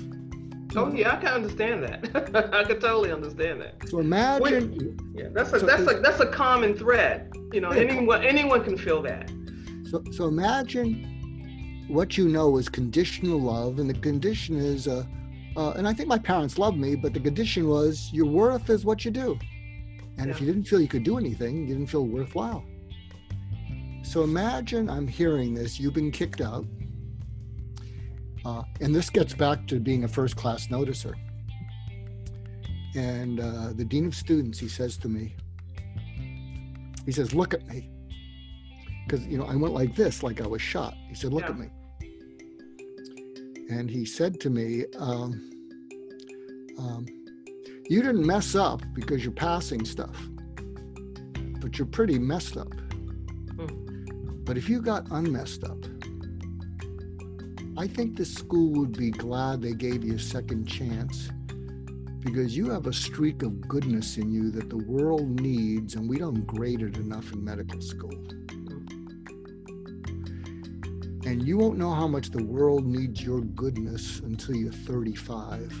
Oh 0.75 0.91
yeah, 0.91 1.13
I 1.13 1.15
can 1.17 1.27
understand 1.27 1.83
that. 1.83 1.99
I 2.53 2.63
can 2.63 2.79
totally 2.79 3.11
understand 3.11 3.61
that. 3.61 3.87
So 3.87 3.99
imagine. 3.99 4.97
yeah, 5.15 5.27
that's 5.31 5.53
a 5.53 5.59
so 5.59 5.65
that's 5.65 5.89
a 5.89 5.99
that's 5.99 6.19
a 6.19 6.27
common 6.27 6.75
thread. 6.75 7.31
You 7.53 7.61
know, 7.61 7.69
anyone 7.69 8.23
anyone 8.23 8.63
can 8.63 8.77
feel 8.77 9.01
that. 9.03 9.31
So 9.91 10.03
so 10.11 10.27
imagine 10.27 11.85
what 11.87 12.17
you 12.17 12.27
know 12.27 12.57
is 12.57 12.67
conditional 12.67 13.39
love, 13.39 13.77
and 13.77 13.87
the 13.87 13.93
condition 13.93 14.57
is 14.57 14.87
uh, 14.87 15.05
uh, 15.55 15.71
and 15.71 15.87
I 15.87 15.93
think 15.93 16.09
my 16.09 16.17
parents 16.17 16.57
loved 16.57 16.77
me, 16.77 16.95
but 16.95 17.13
the 17.13 17.19
condition 17.19 17.67
was 17.67 18.09
your 18.11 18.25
worth 18.25 18.69
is 18.69 18.85
what 18.85 19.05
you 19.05 19.11
do. 19.11 19.37
And 20.17 20.27
yeah. 20.27 20.33
if 20.33 20.41
you 20.41 20.47
didn't 20.47 20.63
feel 20.63 20.81
you 20.81 20.87
could 20.87 21.03
do 21.03 21.17
anything, 21.17 21.67
you 21.67 21.75
didn't 21.75 21.87
feel 21.87 22.05
worthwhile. 22.05 22.63
So 24.03 24.23
imagine 24.23 24.89
I'm 24.89 25.07
hearing 25.07 25.53
this, 25.53 25.79
you've 25.79 25.93
been 25.93 26.11
kicked 26.11 26.41
out. 26.41 26.65
Uh, 28.45 28.63
and 28.81 28.93
this 28.93 29.09
gets 29.09 29.33
back 29.33 29.67
to 29.67 29.79
being 29.79 30.03
a 30.03 30.07
first 30.07 30.35
class 30.35 30.67
noticer. 30.67 31.13
And 32.95 33.39
uh, 33.39 33.73
the 33.73 33.85
dean 33.85 34.05
of 34.05 34.15
students, 34.15 34.59
he 34.59 34.67
says 34.67 34.97
to 34.97 35.07
me, 35.07 35.35
he 37.05 37.11
says, 37.11 37.33
look 37.33 37.53
at 37.53 37.65
me. 37.67 37.89
Because, 39.05 39.25
you 39.25 39.37
know, 39.37 39.45
I 39.45 39.55
went 39.55 39.73
like 39.73 39.95
this, 39.95 40.23
like 40.23 40.41
I 40.41 40.47
was 40.47 40.61
shot. 40.61 40.95
He 41.09 41.15
said, 41.15 41.33
look 41.33 41.43
yeah. 41.43 41.49
at 41.49 41.59
me 41.59 41.69
and 43.69 43.89
he 43.89 44.05
said 44.05 44.39
to 44.41 44.49
me, 44.49 44.85
um, 44.97 45.49
um, 46.77 47.05
You 47.89 48.01
didn't 48.01 48.25
mess 48.25 48.55
up 48.55 48.81
because 48.93 49.23
you're 49.23 49.33
passing 49.33 49.85
stuff, 49.85 50.17
but 51.59 51.77
you're 51.77 51.87
pretty 51.87 52.19
messed 52.19 52.57
up. 52.57 52.73
Hmm. 53.55 54.05
But 54.43 54.57
if 54.57 54.69
you 54.69 54.81
got 54.81 55.07
unmessed 55.11 55.63
up, 55.63 55.77
I 57.77 57.87
think 57.87 58.17
the 58.17 58.25
school 58.25 58.71
would 58.79 58.97
be 58.97 59.09
glad 59.11 59.61
they 59.61 59.73
gave 59.73 60.03
you 60.03 60.15
a 60.15 60.19
second 60.19 60.67
chance 60.67 61.29
because 62.19 62.55
you 62.55 62.69
have 62.69 62.87
a 62.87 62.93
streak 62.93 63.41
of 63.41 63.67
goodness 63.67 64.17
in 64.17 64.31
you 64.31 64.51
that 64.51 64.69
the 64.69 64.77
world 64.77 65.41
needs, 65.41 65.95
and 65.95 66.07
we 66.07 66.17
don't 66.17 66.45
grade 66.47 66.81
it 66.81 66.97
enough 66.97 67.33
in 67.33 67.43
medical 67.43 67.81
school. 67.81 68.23
And 71.25 71.47
you 71.47 71.57
won't 71.57 71.77
know 71.77 71.93
how 71.93 72.07
much 72.07 72.31
the 72.31 72.43
world 72.43 72.85
needs 72.85 73.23
your 73.23 73.39
goodness 73.41 74.19
until 74.19 74.55
you're 74.55 74.73
35. 74.73 75.73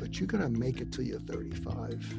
But 0.00 0.18
you're 0.18 0.26
going 0.26 0.42
to 0.42 0.48
make 0.48 0.80
it 0.80 0.90
till 0.90 1.04
you're 1.04 1.20
35. 1.20 2.12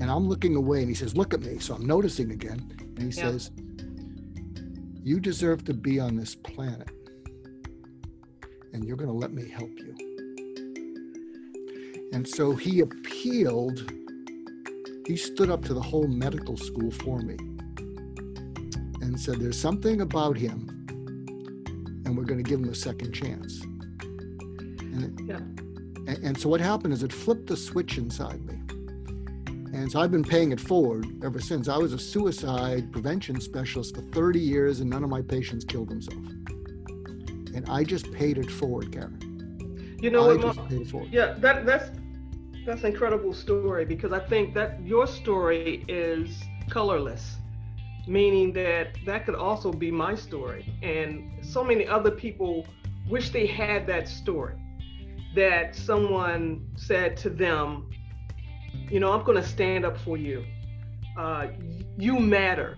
And 0.00 0.10
I'm 0.10 0.26
looking 0.26 0.56
away 0.56 0.80
and 0.80 0.88
he 0.88 0.94
says, 0.94 1.14
Look 1.14 1.34
at 1.34 1.40
me. 1.40 1.58
So 1.58 1.74
I'm 1.74 1.86
noticing 1.86 2.30
again. 2.30 2.72
And 2.80 3.12
he 3.12 3.20
yeah. 3.20 3.30
says, 3.30 3.50
You 5.02 5.20
deserve 5.20 5.64
to 5.64 5.74
be 5.74 6.00
on 6.00 6.16
this 6.16 6.34
planet. 6.34 6.88
And 8.72 8.84
you're 8.84 8.96
going 8.96 9.10
to 9.10 9.16
let 9.16 9.32
me 9.32 9.48
help 9.48 9.70
you. 9.78 9.94
And 12.12 12.26
so 12.26 12.54
he 12.54 12.80
appealed, 12.80 13.92
he 15.06 15.16
stood 15.16 15.50
up 15.50 15.64
to 15.66 15.74
the 15.74 15.82
whole 15.82 16.06
medical 16.06 16.56
school 16.56 16.90
for 16.90 17.20
me 17.20 17.36
and 19.02 19.20
said, 19.20 19.38
There's 19.38 19.60
something 19.60 20.00
about 20.00 20.38
him 20.38 20.67
and 22.08 22.16
we're 22.16 22.24
going 22.24 22.42
to 22.42 22.48
give 22.48 22.60
them 22.60 22.70
a 22.70 22.74
second 22.74 23.12
chance. 23.12 23.60
And, 23.60 25.20
yeah. 25.28 25.36
and, 26.10 26.24
and 26.24 26.40
so 26.40 26.48
what 26.48 26.60
happened 26.60 26.94
is 26.94 27.02
it 27.02 27.12
flipped 27.12 27.46
the 27.46 27.56
switch 27.56 27.98
inside 27.98 28.44
me. 28.46 28.54
And 29.74 29.92
so 29.92 30.00
I've 30.00 30.10
been 30.10 30.24
paying 30.24 30.50
it 30.50 30.58
forward 30.58 31.06
ever 31.22 31.38
since. 31.38 31.68
I 31.68 31.76
was 31.76 31.92
a 31.92 31.98
suicide 31.98 32.90
prevention 32.90 33.38
specialist 33.40 33.94
for 33.94 34.00
30 34.00 34.40
years, 34.40 34.80
and 34.80 34.88
none 34.88 35.04
of 35.04 35.10
my 35.10 35.20
patients 35.20 35.66
killed 35.66 35.90
themselves. 35.90 36.30
And 37.54 37.66
I 37.68 37.84
just 37.84 38.10
paid 38.12 38.38
it 38.38 38.50
forward, 38.50 38.90
Karen. 38.90 39.98
You 40.00 40.10
know, 40.10 40.30
I 40.30 40.36
what, 40.36 40.56
just 40.56 40.68
paid 40.68 40.80
it 40.80 40.88
forward. 40.88 41.12
yeah, 41.12 41.34
that 41.34 41.66
that's 41.66 41.90
that's 42.64 42.82
an 42.84 42.92
incredible 42.92 43.34
story 43.34 43.84
because 43.84 44.12
I 44.12 44.20
think 44.20 44.54
that 44.54 44.80
your 44.82 45.06
story 45.06 45.84
is 45.88 46.42
colorless 46.70 47.36
meaning 48.08 48.52
that 48.54 48.96
that 49.04 49.26
could 49.26 49.34
also 49.34 49.72
be 49.72 49.90
my 49.90 50.14
story. 50.14 50.74
And 50.82 51.44
so 51.44 51.62
many 51.62 51.86
other 51.86 52.10
people 52.10 52.66
wish 53.08 53.30
they 53.30 53.46
had 53.46 53.86
that 53.86 54.08
story 54.08 54.54
that 55.34 55.76
someone 55.76 56.66
said 56.74 57.16
to 57.18 57.30
them, 57.30 57.90
you 58.90 58.98
know, 58.98 59.12
I'm 59.12 59.24
going 59.24 59.40
to 59.40 59.46
stand 59.46 59.84
up 59.84 59.98
for 59.98 60.16
you. 60.16 60.44
Uh, 61.16 61.48
you 61.98 62.18
matter. 62.18 62.76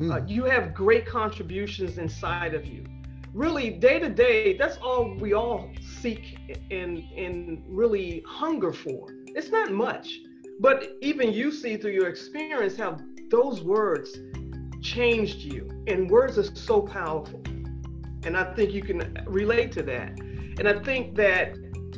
Mm. 0.00 0.12
Uh, 0.12 0.24
you 0.26 0.44
have 0.44 0.74
great 0.74 1.06
contributions 1.06 1.98
inside 1.98 2.54
of 2.54 2.64
you. 2.64 2.84
Really, 3.32 3.70
day 3.70 3.98
to 3.98 4.08
day, 4.08 4.56
that's 4.56 4.76
all 4.78 5.16
we 5.18 5.34
all 5.34 5.70
seek 6.00 6.38
and 6.70 6.98
and 7.16 7.64
really 7.66 8.22
hunger 8.26 8.72
for. 8.72 9.08
It's 9.26 9.50
not 9.50 9.72
much, 9.72 10.20
but 10.60 10.92
even 11.00 11.32
you 11.32 11.50
see 11.50 11.76
through 11.76 11.92
your 11.92 12.08
experience 12.08 12.76
how 12.76 12.96
those 13.30 13.62
words 13.62 14.16
changed 14.84 15.38
you. 15.38 15.68
And 15.88 16.08
words 16.08 16.38
are 16.38 16.54
so 16.54 16.82
powerful. 16.82 17.42
And 18.24 18.36
I 18.36 18.54
think 18.54 18.72
you 18.72 18.82
can 18.82 19.24
relate 19.26 19.72
to 19.72 19.82
that. 19.82 20.20
And 20.20 20.68
I 20.68 20.78
think 20.80 21.16
that 21.16 21.56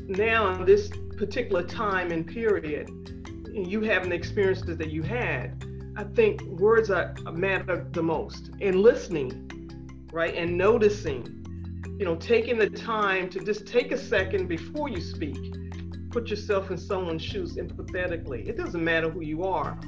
now 0.09 0.55
in 0.55 0.65
this 0.65 0.91
particular 1.19 1.63
time 1.63 2.11
and 2.11 2.27
period, 2.27 2.89
you 3.53 3.83
having 3.83 4.11
the 4.11 4.17
experiences 4.17 4.79
that 4.79 4.91
you 4.91 5.03
had, 5.03 5.65
I 5.97 6.05
think 6.05 6.43
words 6.43 6.91
are 6.91 7.15
matter 7.33 7.87
the 7.93 8.03
most. 8.03 8.51
And 8.61 8.81
listening, 8.81 10.09
right? 10.13 10.35
And 10.35 10.57
noticing, 10.57 11.45
you 11.99 12.05
know, 12.05 12.17
taking 12.17 12.59
the 12.59 12.71
time 12.71 13.29
to 13.31 13.41
just 13.41 13.67
take 13.67 13.93
a 13.93 13.99
second 13.99 14.47
before 14.47 14.89
you 14.89 15.01
speak. 15.01 15.55
Put 16.11 16.29
yourself 16.29 16.71
in 16.71 16.79
someone's 16.79 17.23
shoes 17.23 17.57
empathetically. 17.57 18.49
It 18.49 18.57
doesn't 18.57 18.83
matter 18.83 19.11
who 19.11 19.23
you 19.23 19.43
are 19.45 19.79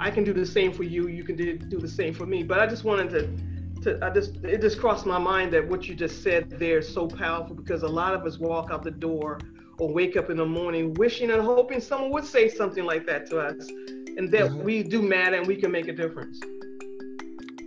I 0.00 0.10
can 0.10 0.24
do 0.24 0.32
the 0.32 0.46
same 0.46 0.72
for 0.72 0.82
you. 0.82 1.08
You 1.08 1.22
can 1.22 1.36
do, 1.36 1.58
do 1.58 1.78
the 1.78 1.88
same 1.88 2.14
for 2.14 2.24
me. 2.24 2.42
But 2.42 2.58
I 2.58 2.66
just 2.66 2.84
wanted 2.84 3.10
to, 3.10 3.82
to, 3.82 4.04
I 4.04 4.10
just, 4.10 4.36
it 4.36 4.62
just 4.62 4.80
crossed 4.80 5.04
my 5.04 5.18
mind 5.18 5.52
that 5.52 5.68
what 5.68 5.86
you 5.88 5.94
just 5.94 6.22
said 6.22 6.48
there 6.50 6.78
is 6.78 6.92
so 6.92 7.06
powerful 7.06 7.54
because 7.54 7.82
a 7.82 7.88
lot 7.88 8.14
of 8.14 8.24
us 8.24 8.38
walk 8.38 8.70
out 8.70 8.82
the 8.82 8.90
door 8.90 9.38
or 9.78 9.92
wake 9.92 10.16
up 10.16 10.30
in 10.30 10.38
the 10.38 10.46
morning 10.46 10.94
wishing 10.94 11.30
and 11.30 11.42
hoping 11.42 11.80
someone 11.80 12.10
would 12.10 12.24
say 12.24 12.48
something 12.48 12.84
like 12.84 13.06
that 13.06 13.28
to 13.28 13.40
us 13.40 13.68
and 14.16 14.30
that 14.32 14.46
mm-hmm. 14.46 14.62
we 14.62 14.82
do 14.82 15.02
matter 15.02 15.36
and 15.36 15.46
we 15.46 15.54
can 15.54 15.70
make 15.70 15.88
a 15.88 15.92
difference. 15.92 16.40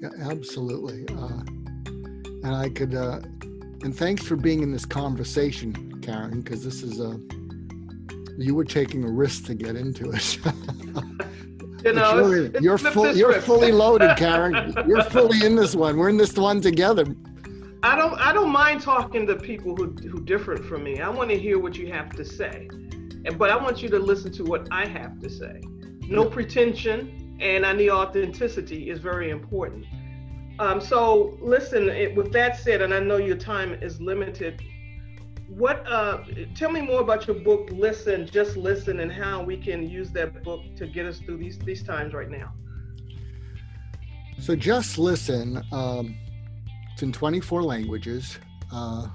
Yeah, 0.02 0.10
absolutely. 0.30 1.06
Uh, 1.16 1.44
and 2.44 2.56
I 2.56 2.70
could, 2.70 2.96
uh, 2.96 3.20
and 3.84 3.96
thanks 3.96 4.24
for 4.24 4.36
being 4.36 4.64
in 4.64 4.72
this 4.72 4.86
conversation, 4.86 6.02
Karen, 6.02 6.42
because 6.42 6.64
this 6.64 6.82
is 6.82 7.00
a, 7.00 7.20
you 8.38 8.56
were 8.56 8.66
taking 8.66 9.04
a 9.04 9.10
risk 9.10 9.46
to 9.46 9.54
get 9.54 9.76
into 9.76 10.12
it. 10.12 10.40
You 11.84 11.94
know, 11.94 12.32
it's, 12.32 12.62
you're 12.62 12.78
full, 12.78 13.16
you're 13.16 13.42
fully 13.42 13.72
loaded, 13.72 14.16
Karen. 14.18 14.74
you're 14.88 15.04
fully 15.04 15.46
in 15.46 15.56
this 15.56 15.76
one. 15.76 15.98
We're 15.98 16.10
in 16.10 16.18
this 16.18 16.36
one 16.38 16.62
together. 16.62 17.06
I 17.84 17.98
don't 17.98 18.14
I 18.14 18.32
don't 18.32 18.52
mind 18.52 18.82
talking 18.82 19.28
to 19.28 19.36
people 19.36 19.76
who 19.76 19.88
who 20.10 20.22
different 20.22 20.64
from 20.64 20.84
me. 20.84 21.02
I 21.02 21.10
want 21.10 21.30
to 21.32 21.38
hear 21.38 21.60
what 21.60 21.76
you 21.76 21.92
have 21.92 22.10
to 22.12 22.24
say. 22.24 22.70
but 23.38 23.50
I 23.50 23.58
want 23.58 23.84
you 23.84 23.90
to 23.90 24.00
listen 24.00 24.32
to 24.34 24.44
what 24.44 24.68
I 24.72 24.86
have 24.86 25.20
to 25.20 25.30
say. 25.30 25.62
No 26.08 26.26
pretension, 26.26 27.38
and 27.42 27.66
I 27.66 27.74
need 27.74 27.90
authenticity 27.90 28.90
is 28.90 29.00
very 29.00 29.30
important. 29.30 29.86
Um, 30.60 30.80
so, 30.80 31.38
listen. 31.42 31.90
It, 31.90 32.16
with 32.16 32.32
that 32.32 32.58
said, 32.58 32.82
and 32.82 32.94
I 32.94 33.00
know 33.00 33.18
your 33.18 33.36
time 33.36 33.74
is 33.82 34.00
limited. 34.00 34.62
What? 35.58 35.86
Uh, 35.88 36.24
tell 36.56 36.72
me 36.72 36.82
more 36.82 37.02
about 37.02 37.28
your 37.28 37.40
book, 37.40 37.70
Listen, 37.72 38.26
Just 38.26 38.58
Listen, 38.58 39.00
and 39.02 39.12
how 39.12 39.44
we 39.44 39.56
can 39.58 39.88
use 39.88 40.10
that 40.12 40.44
book 40.44 40.62
to 40.78 40.88
get 40.88 41.06
us 41.06 41.20
through 41.20 41.38
these 41.38 41.60
these 41.60 41.84
times 41.84 42.14
right 42.14 42.30
now. 42.30 42.54
So, 44.40 44.56
Just 44.56 44.98
Listen. 44.98 45.64
Um, 45.72 46.18
it's 46.92 47.04
in 47.04 47.12
24 47.12 47.64
languages. 47.64 48.38
Uh, 48.72 49.08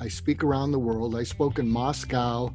I 0.00 0.08
speak 0.08 0.44
around 0.44 0.72
the 0.72 0.78
world. 0.78 1.16
I 1.16 1.22
spoke 1.22 1.58
in 1.58 1.68
Moscow 1.68 2.52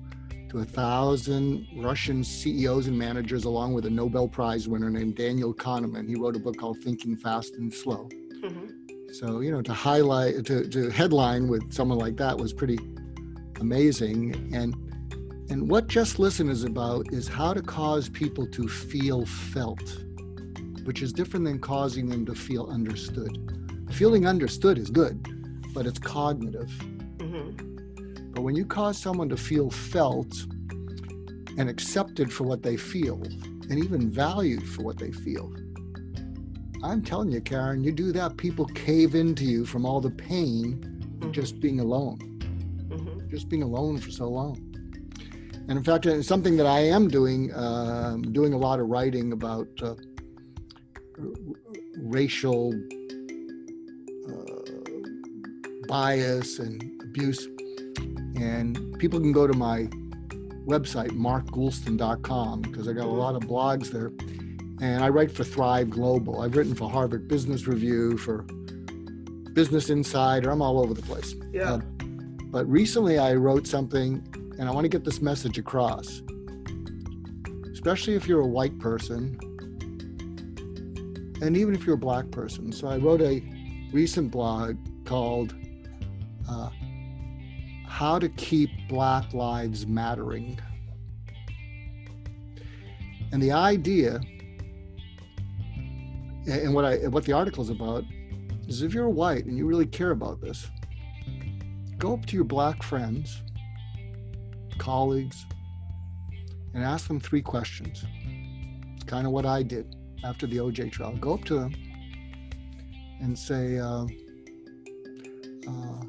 to 0.50 0.60
a 0.60 0.66
thousand 0.66 1.68
Russian 1.78 2.24
CEOs 2.24 2.88
and 2.88 2.98
managers, 2.98 3.46
along 3.46 3.74
with 3.74 3.86
a 3.88 3.90
Nobel 3.90 4.28
Prize 4.28 4.68
winner 4.68 4.90
named 4.90 5.16
Daniel 5.16 5.54
Kahneman. 5.54 6.08
He 6.08 6.16
wrote 6.16 6.36
a 6.36 6.40
book 6.40 6.58
called 6.58 6.78
Thinking 6.84 7.18
Fast 7.18 7.56
and 7.56 7.74
Slow. 7.74 8.08
Mm-hmm. 8.44 9.14
So, 9.14 9.42
you 9.42 9.52
know, 9.52 9.62
to 9.62 9.74
highlight, 9.74 10.46
to, 10.46 10.68
to 10.70 10.90
headline 10.90 11.48
with 11.48 11.74
someone 11.74 11.98
like 11.98 12.18
that 12.18 12.38
was 12.38 12.54
pretty 12.54 12.78
amazing. 13.60 14.52
And 14.54 14.76
and 15.50 15.70
what 15.70 15.88
Just 15.88 16.20
Listen 16.20 16.50
is 16.50 16.64
about 16.64 17.12
is 17.14 17.28
how 17.28 17.54
to 17.54 17.62
cause 17.62 18.10
people 18.10 18.48
to 18.48 18.68
feel 18.68 19.26
felt, 19.26 20.04
which 20.84 21.02
is 21.02 21.14
different 21.14 21.46
than 21.46 21.60
causing 21.60 22.08
them 22.08 22.26
to 22.26 22.34
feel 22.34 22.66
understood. 22.68 23.38
Feeling 23.92 24.26
understood 24.26 24.78
is 24.78 24.90
good, 24.90 25.28
but 25.74 25.86
it's 25.86 26.00
cognitive. 26.00 26.70
Mm-hmm. 27.18 28.32
But 28.32 28.42
when 28.42 28.56
you 28.56 28.66
cause 28.66 28.98
someone 28.98 29.30
to 29.30 29.38
feel 29.38 29.70
felt 29.70 30.34
and 31.58 31.70
accepted 31.70 32.34
for 32.34 32.46
what 32.46 32.64
they 32.64 32.78
feel, 32.78 33.22
and 33.70 33.84
even 33.84 34.10
valued 34.10 34.68
for 34.68 34.82
what 34.84 34.98
they 34.98 35.12
feel, 35.12 35.54
I'm 36.84 37.02
telling 37.04 37.32
you, 37.32 37.42
Karen, 37.42 37.84
you 37.84 37.92
do 37.92 38.12
that, 38.14 38.38
people 38.38 38.66
cave 38.66 39.14
into 39.14 39.46
you 39.46 39.66
from 39.66 39.86
all 39.86 40.02
the 40.02 40.10
pain 40.10 40.78
mm-hmm. 40.80 41.28
of 41.28 41.32
just 41.32 41.60
being 41.60 41.80
alone. 41.80 42.33
Just 43.34 43.50
being 43.50 43.64
alone 43.64 43.98
for 43.98 44.12
so 44.12 44.30
long. 44.30 44.56
And 45.68 45.72
in 45.72 45.84
fact, 45.84 46.06
it's 46.06 46.28
something 46.28 46.56
that 46.58 46.68
I 46.68 46.82
am 46.82 47.08
doing, 47.08 47.52
uh, 47.52 48.18
doing 48.32 48.54
a 48.54 48.58
lot 48.58 48.80
of 48.80 48.88
writing 48.88 49.32
about 49.32 49.68
uh, 49.82 49.96
racial 51.98 52.74
uh, 54.30 54.62
bias 55.88 56.60
and 56.60 57.02
abuse. 57.02 57.48
And 58.36 58.96
people 59.00 59.20
can 59.20 59.32
go 59.32 59.48
to 59.48 59.54
my 59.54 59.88
website, 60.68 61.12
markgoulston.com, 61.12 62.62
because 62.62 62.88
I 62.88 62.94
got 62.94 63.06
a 63.06 63.08
lot 63.08 63.36
of 63.36 63.44
blogs 63.44 63.90
there 63.90 64.12
and 64.82 65.04
I 65.04 65.10
write 65.10 65.32
for 65.32 65.44
Thrive 65.44 65.90
Global. 65.90 66.42
I've 66.42 66.56
written 66.56 66.76
for 66.76 66.90
Harvard 66.90 67.28
Business 67.28 67.68
Review, 67.68 68.18
for 68.18 68.46
Business 69.54 69.90
Insider. 69.90 70.52
I'm 70.52 70.62
all 70.62 70.80
over 70.80 70.94
the 70.94 71.02
place. 71.02 71.36
Yeah. 71.54 71.74
Uh, 71.74 71.80
but 72.54 72.70
recently 72.70 73.18
I 73.18 73.34
wrote 73.34 73.66
something, 73.66 74.24
and 74.60 74.70
I 74.70 74.72
want 74.72 74.86
to 74.86 74.90
get 74.90 75.04
this 75.04 75.22
message 75.22 75.58
across, 75.58 76.22
especially 77.74 78.14
if 78.14 78.28
you're 78.28 78.42
a 78.42 78.48
white 78.48 78.78
person, 78.78 79.40
and 81.42 81.58
even 81.58 81.74
if 81.74 81.84
you're 81.84 81.96
a 81.96 81.98
black 81.98 82.30
person. 82.30 82.72
So 82.72 82.88
I 82.88 82.98
wrote 82.98 83.22
a 83.22 83.42
recent 83.92 84.30
blog 84.30 84.78
called 85.04 85.56
uh, 86.48 86.70
How 87.88 88.20
to 88.20 88.30
Keep 88.30 88.70
Black 88.88 89.34
Lives 89.34 89.88
Mattering. 89.88 90.60
And 93.32 93.42
the 93.42 93.52
idea 93.52 94.22
and 96.46 96.72
what 96.76 96.86
I 96.86 96.98
what 97.08 97.24
the 97.24 97.34
article 97.34 97.64
is 97.64 97.72
about 97.72 98.04
is 98.68 98.84
if 98.84 98.94
you're 98.94 99.10
white 99.10 99.46
and 99.46 99.58
you 99.58 99.66
really 99.66 99.88
care 99.88 100.12
about 100.12 100.40
this, 100.40 100.70
go 102.04 102.12
up 102.12 102.26
to 102.26 102.36
your 102.36 102.44
black 102.44 102.84
friends, 102.84 103.42
colleagues, 104.78 105.46
and 106.74 106.84
ask 106.84 107.08
them 107.08 107.18
three 107.18 107.42
questions. 107.42 108.04
It's 108.96 109.06
kind 109.06 109.26
of 109.26 109.32
what 109.32 109.46
I 109.46 109.64
did 109.64 109.96
after 110.26 110.46
the 110.46 110.58
OJ 110.58 110.92
trial. 110.92 111.16
Go 111.16 111.36
up 111.36 111.46
to 111.46 111.60
them 111.62 111.74
and 113.22 113.40
say, 113.40 113.80
uh, 113.80 114.06
uh, 115.66 116.02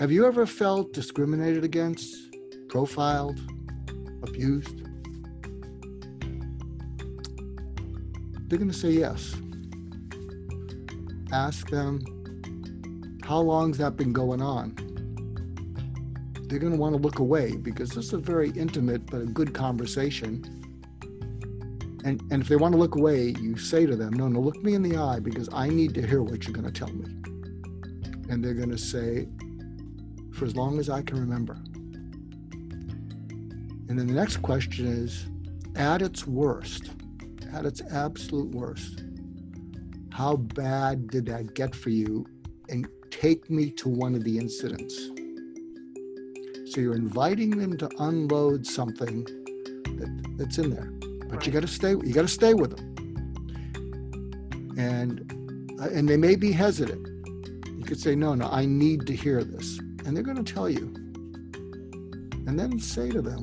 "Have 0.00 0.10
you 0.10 0.26
ever 0.26 0.46
felt 0.46 0.92
discriminated 0.92 1.62
against, 1.62 2.16
profiled, 2.68 3.38
abused?" 4.24 4.78
They're 8.48 8.58
going 8.58 8.74
to 8.76 8.82
say 8.86 8.90
yes. 8.90 9.36
Ask 11.30 11.70
them, 11.70 12.00
how 13.24 13.38
long's 13.38 13.78
that 13.78 13.96
been 13.96 14.12
going 14.12 14.42
on? 14.42 14.74
They're 16.48 16.58
going 16.58 16.72
to 16.72 16.78
want 16.78 16.94
to 16.94 17.00
look 17.00 17.18
away 17.18 17.56
because 17.56 17.90
this 17.90 18.06
is 18.06 18.12
a 18.12 18.18
very 18.18 18.50
intimate 18.50 19.06
but 19.06 19.22
a 19.22 19.26
good 19.26 19.54
conversation. 19.54 20.44
And, 22.04 22.20
and 22.30 22.42
if 22.42 22.48
they 22.48 22.56
want 22.56 22.72
to 22.72 22.78
look 22.78 22.96
away, 22.96 23.34
you 23.40 23.56
say 23.56 23.86
to 23.86 23.96
them, 23.96 24.12
no, 24.12 24.28
no, 24.28 24.40
look 24.40 24.62
me 24.62 24.74
in 24.74 24.82
the 24.82 24.96
eye 24.96 25.20
because 25.20 25.48
I 25.52 25.68
need 25.68 25.94
to 25.94 26.06
hear 26.06 26.22
what 26.22 26.44
you're 26.44 26.52
going 26.52 26.70
to 26.70 26.72
tell 26.72 26.92
me. 26.92 27.06
And 28.28 28.44
they're 28.44 28.54
going 28.54 28.70
to 28.70 28.78
say, 28.78 29.28
for 30.34 30.44
as 30.44 30.56
long 30.56 30.78
as 30.78 30.90
I 30.90 31.02
can 31.02 31.18
remember. 31.18 31.54
And 33.88 33.98
then 33.98 34.06
the 34.06 34.14
next 34.14 34.38
question 34.38 34.86
is, 34.86 35.26
at 35.76 36.02
its 36.02 36.26
worst, 36.26 36.90
at 37.52 37.64
its 37.64 37.82
absolute 37.90 38.50
worst, 38.50 39.04
how 40.10 40.36
bad 40.36 41.08
did 41.08 41.26
that 41.26 41.54
get 41.54 41.74
for 41.74 41.90
you? 41.90 42.26
And 42.68 42.86
take 43.22 43.48
me 43.48 43.70
to 43.70 43.88
one 43.88 44.16
of 44.16 44.24
the 44.24 44.36
incidents. 44.36 44.96
So 46.72 46.80
you're 46.80 46.96
inviting 46.96 47.50
them 47.50 47.76
to 47.78 47.88
unload 48.00 48.66
something 48.66 49.22
that, 49.98 50.34
that's 50.36 50.58
in 50.58 50.70
there, 50.70 50.90
but 51.28 51.36
right. 51.36 51.46
you 51.46 51.52
got 51.52 51.62
to 51.62 51.68
stay. 51.68 51.90
You 51.90 52.12
got 52.12 52.22
to 52.22 52.28
stay 52.42 52.52
with 52.52 52.76
them, 52.76 52.84
and 54.76 55.78
uh, 55.80 55.90
and 55.90 56.08
they 56.08 56.16
may 56.16 56.34
be 56.34 56.50
hesitant. 56.50 57.06
You 57.78 57.84
could 57.84 58.00
say, 58.00 58.16
no, 58.16 58.34
no, 58.34 58.48
I 58.48 58.64
need 58.66 59.06
to 59.06 59.14
hear 59.14 59.44
this, 59.44 59.78
and 60.04 60.16
they're 60.16 60.24
going 60.24 60.42
to 60.42 60.52
tell 60.52 60.68
you. 60.68 60.92
And 62.48 62.58
then 62.58 62.80
say 62.80 63.08
to 63.10 63.22
them, 63.22 63.42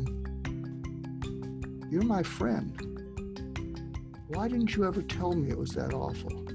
"You're 1.89 2.03
my 2.03 2.23
friend." 2.23 2.85
why 4.31 4.47
didn't 4.47 4.75
you 4.75 4.85
ever 4.85 5.01
tell 5.01 5.33
me 5.33 5.49
it 5.49 5.57
was 5.57 5.71
that 5.71 5.91
awful? 5.91 6.48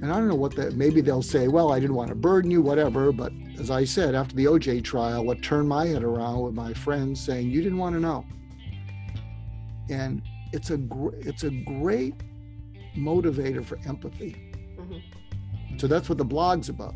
And 0.00 0.12
I 0.12 0.16
don't 0.16 0.28
know 0.28 0.34
what 0.34 0.54
that, 0.56 0.74
maybe 0.74 1.00
they'll 1.00 1.22
say, 1.22 1.48
well, 1.48 1.72
I 1.72 1.80
didn't 1.80 1.96
want 1.96 2.08
to 2.08 2.14
burden 2.14 2.50
you, 2.50 2.62
whatever. 2.62 3.12
But 3.12 3.32
as 3.58 3.70
I 3.70 3.84
said, 3.84 4.14
after 4.14 4.34
the 4.34 4.44
OJ 4.44 4.84
trial, 4.84 5.24
what 5.24 5.42
turned 5.42 5.68
my 5.68 5.86
head 5.86 6.04
around 6.04 6.40
with 6.40 6.54
my 6.54 6.72
friends 6.72 7.20
saying, 7.20 7.50
you 7.50 7.62
didn't 7.62 7.78
want 7.78 7.94
to 7.94 8.00
know. 8.00 8.24
And 9.90 10.22
it's 10.52 10.70
a, 10.70 10.76
gr- 10.76 11.14
it's 11.16 11.44
a 11.44 11.50
great 11.50 12.14
motivator 12.96 13.64
for 13.64 13.78
empathy. 13.86 14.52
Mm-hmm. 14.78 15.78
So 15.78 15.86
that's 15.86 16.08
what 16.08 16.18
the 16.18 16.24
blog's 16.24 16.68
about. 16.68 16.94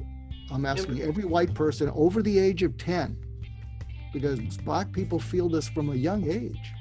I'm 0.50 0.66
asking 0.66 1.02
every 1.02 1.24
white 1.24 1.54
person 1.54 1.90
over 1.94 2.22
the 2.22 2.38
age 2.38 2.62
of 2.62 2.76
10, 2.76 3.16
because 4.12 4.38
black 4.58 4.92
people 4.92 5.18
feel 5.18 5.48
this 5.48 5.68
from 5.68 5.90
a 5.90 5.94
young 5.94 6.30
age 6.30 6.72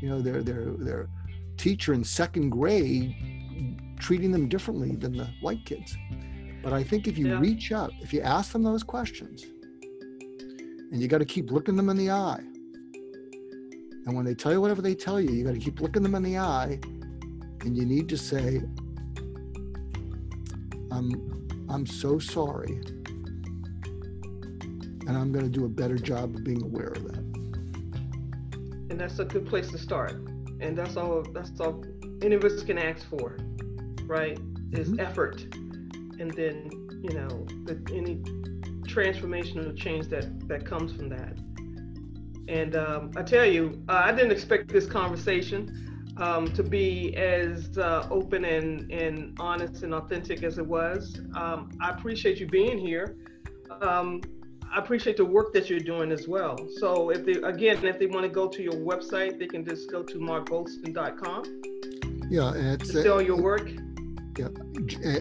you 0.00 0.08
know 0.08 0.20
their 0.20 0.42
their 0.42 0.64
their 0.78 1.08
teacher 1.56 1.92
in 1.92 2.02
second 2.02 2.50
grade 2.50 3.14
treating 4.00 4.32
them 4.32 4.48
differently 4.48 4.96
than 4.96 5.16
the 5.16 5.28
white 5.40 5.64
kids 5.64 5.96
but 6.62 6.72
i 6.72 6.82
think 6.82 7.06
if 7.06 7.16
you 7.18 7.28
yeah. 7.28 7.38
reach 7.38 7.72
out 7.72 7.92
if 8.00 8.12
you 8.12 8.20
ask 8.20 8.52
them 8.52 8.62
those 8.62 8.82
questions 8.82 9.46
and 10.92 11.00
you 11.00 11.08
got 11.08 11.18
to 11.18 11.24
keep 11.24 11.50
looking 11.50 11.76
them 11.76 11.88
in 11.88 11.96
the 11.96 12.10
eye 12.10 12.42
and 14.06 14.16
when 14.16 14.24
they 14.24 14.34
tell 14.34 14.52
you 14.52 14.60
whatever 14.60 14.82
they 14.82 14.94
tell 14.94 15.20
you 15.20 15.30
you 15.30 15.44
got 15.44 15.54
to 15.54 15.60
keep 15.60 15.80
looking 15.80 16.02
them 16.02 16.14
in 16.14 16.22
the 16.22 16.36
eye 16.36 16.78
and 17.60 17.76
you 17.76 17.84
need 17.84 18.08
to 18.08 18.16
say 18.16 18.60
i'm 20.90 21.12
i'm 21.68 21.86
so 21.86 22.18
sorry 22.18 22.80
and 25.06 25.16
i'm 25.16 25.32
going 25.32 25.44
to 25.44 25.50
do 25.50 25.64
a 25.64 25.68
better 25.68 25.96
job 25.96 26.34
of 26.34 26.42
being 26.44 26.62
aware 26.62 26.88
of 26.88 27.04
that 27.04 27.20
and 28.90 28.98
that's 28.98 29.20
a 29.20 29.24
good 29.24 29.46
place 29.46 29.70
to 29.70 29.78
start. 29.78 30.12
And 30.60 30.76
that's 30.76 30.96
all. 30.96 31.22
That's 31.32 31.58
all 31.60 31.82
any 32.22 32.34
of 32.34 32.44
us 32.44 32.62
can 32.62 32.76
ask 32.76 33.08
for, 33.08 33.38
right? 34.10 34.38
Is 34.72 34.88
mm-hmm. 34.88 35.00
effort, 35.00 35.42
and 36.20 36.30
then 36.32 36.70
you 37.02 37.14
know 37.14 37.46
the, 37.64 37.80
any 37.94 38.16
transformational 38.82 39.74
change 39.76 40.08
that 40.08 40.48
that 40.48 40.66
comes 40.66 40.92
from 40.92 41.08
that. 41.08 41.38
And 42.48 42.74
um, 42.74 43.12
I 43.16 43.22
tell 43.22 43.46
you, 43.46 43.80
uh, 43.88 44.02
I 44.04 44.12
didn't 44.12 44.32
expect 44.32 44.68
this 44.68 44.84
conversation 44.84 46.12
um, 46.16 46.52
to 46.52 46.64
be 46.64 47.16
as 47.16 47.78
uh, 47.78 48.08
open 48.10 48.44
and, 48.44 48.90
and 48.90 49.36
honest 49.38 49.84
and 49.84 49.94
authentic 49.94 50.42
as 50.42 50.58
it 50.58 50.66
was. 50.66 51.20
Um, 51.36 51.70
I 51.80 51.90
appreciate 51.90 52.38
you 52.38 52.48
being 52.48 52.76
here. 52.76 53.16
Um, 53.80 54.20
I 54.72 54.78
appreciate 54.78 55.16
the 55.16 55.24
work 55.24 55.52
that 55.52 55.70
you're 55.70 55.78
doing 55.78 56.10
as 56.10 56.26
well. 56.26 56.56
So 56.78 57.10
if 57.10 57.24
they 57.24 57.34
again, 57.34 57.84
if 57.84 57.98
they 57.98 58.06
want 58.06 58.24
to 58.24 58.28
go 58.28 58.48
to 58.48 58.62
your 58.62 58.74
website, 58.74 59.38
they 59.38 59.46
can 59.46 59.64
just 59.64 59.90
go 59.90 60.02
to 60.02 60.18
markgoulston.com. 60.18 61.62
Yeah, 62.28 62.52
it's 62.54 62.90
still 62.90 63.16
uh, 63.16 63.20
your 63.20 63.40
work. 63.40 63.70
Yeah, 64.38 64.48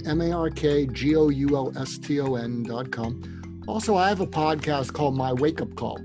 M 0.05 0.21
A 0.21 0.31
R 0.31 0.49
K 0.49 0.85
G 0.85 1.15
O 1.15 1.29
U 1.29 1.55
L 1.55 1.73
S 1.77 1.97
T 1.97 2.19
O 2.19 2.35
N 2.35 2.63
dot 2.63 2.91
com. 2.91 3.63
Also, 3.67 3.95
I 3.95 4.07
have 4.09 4.19
a 4.19 4.27
podcast 4.27 4.93
called 4.93 5.15
My 5.15 5.33
Wake 5.33 5.61
Up 5.61 5.75
Call, 5.75 5.97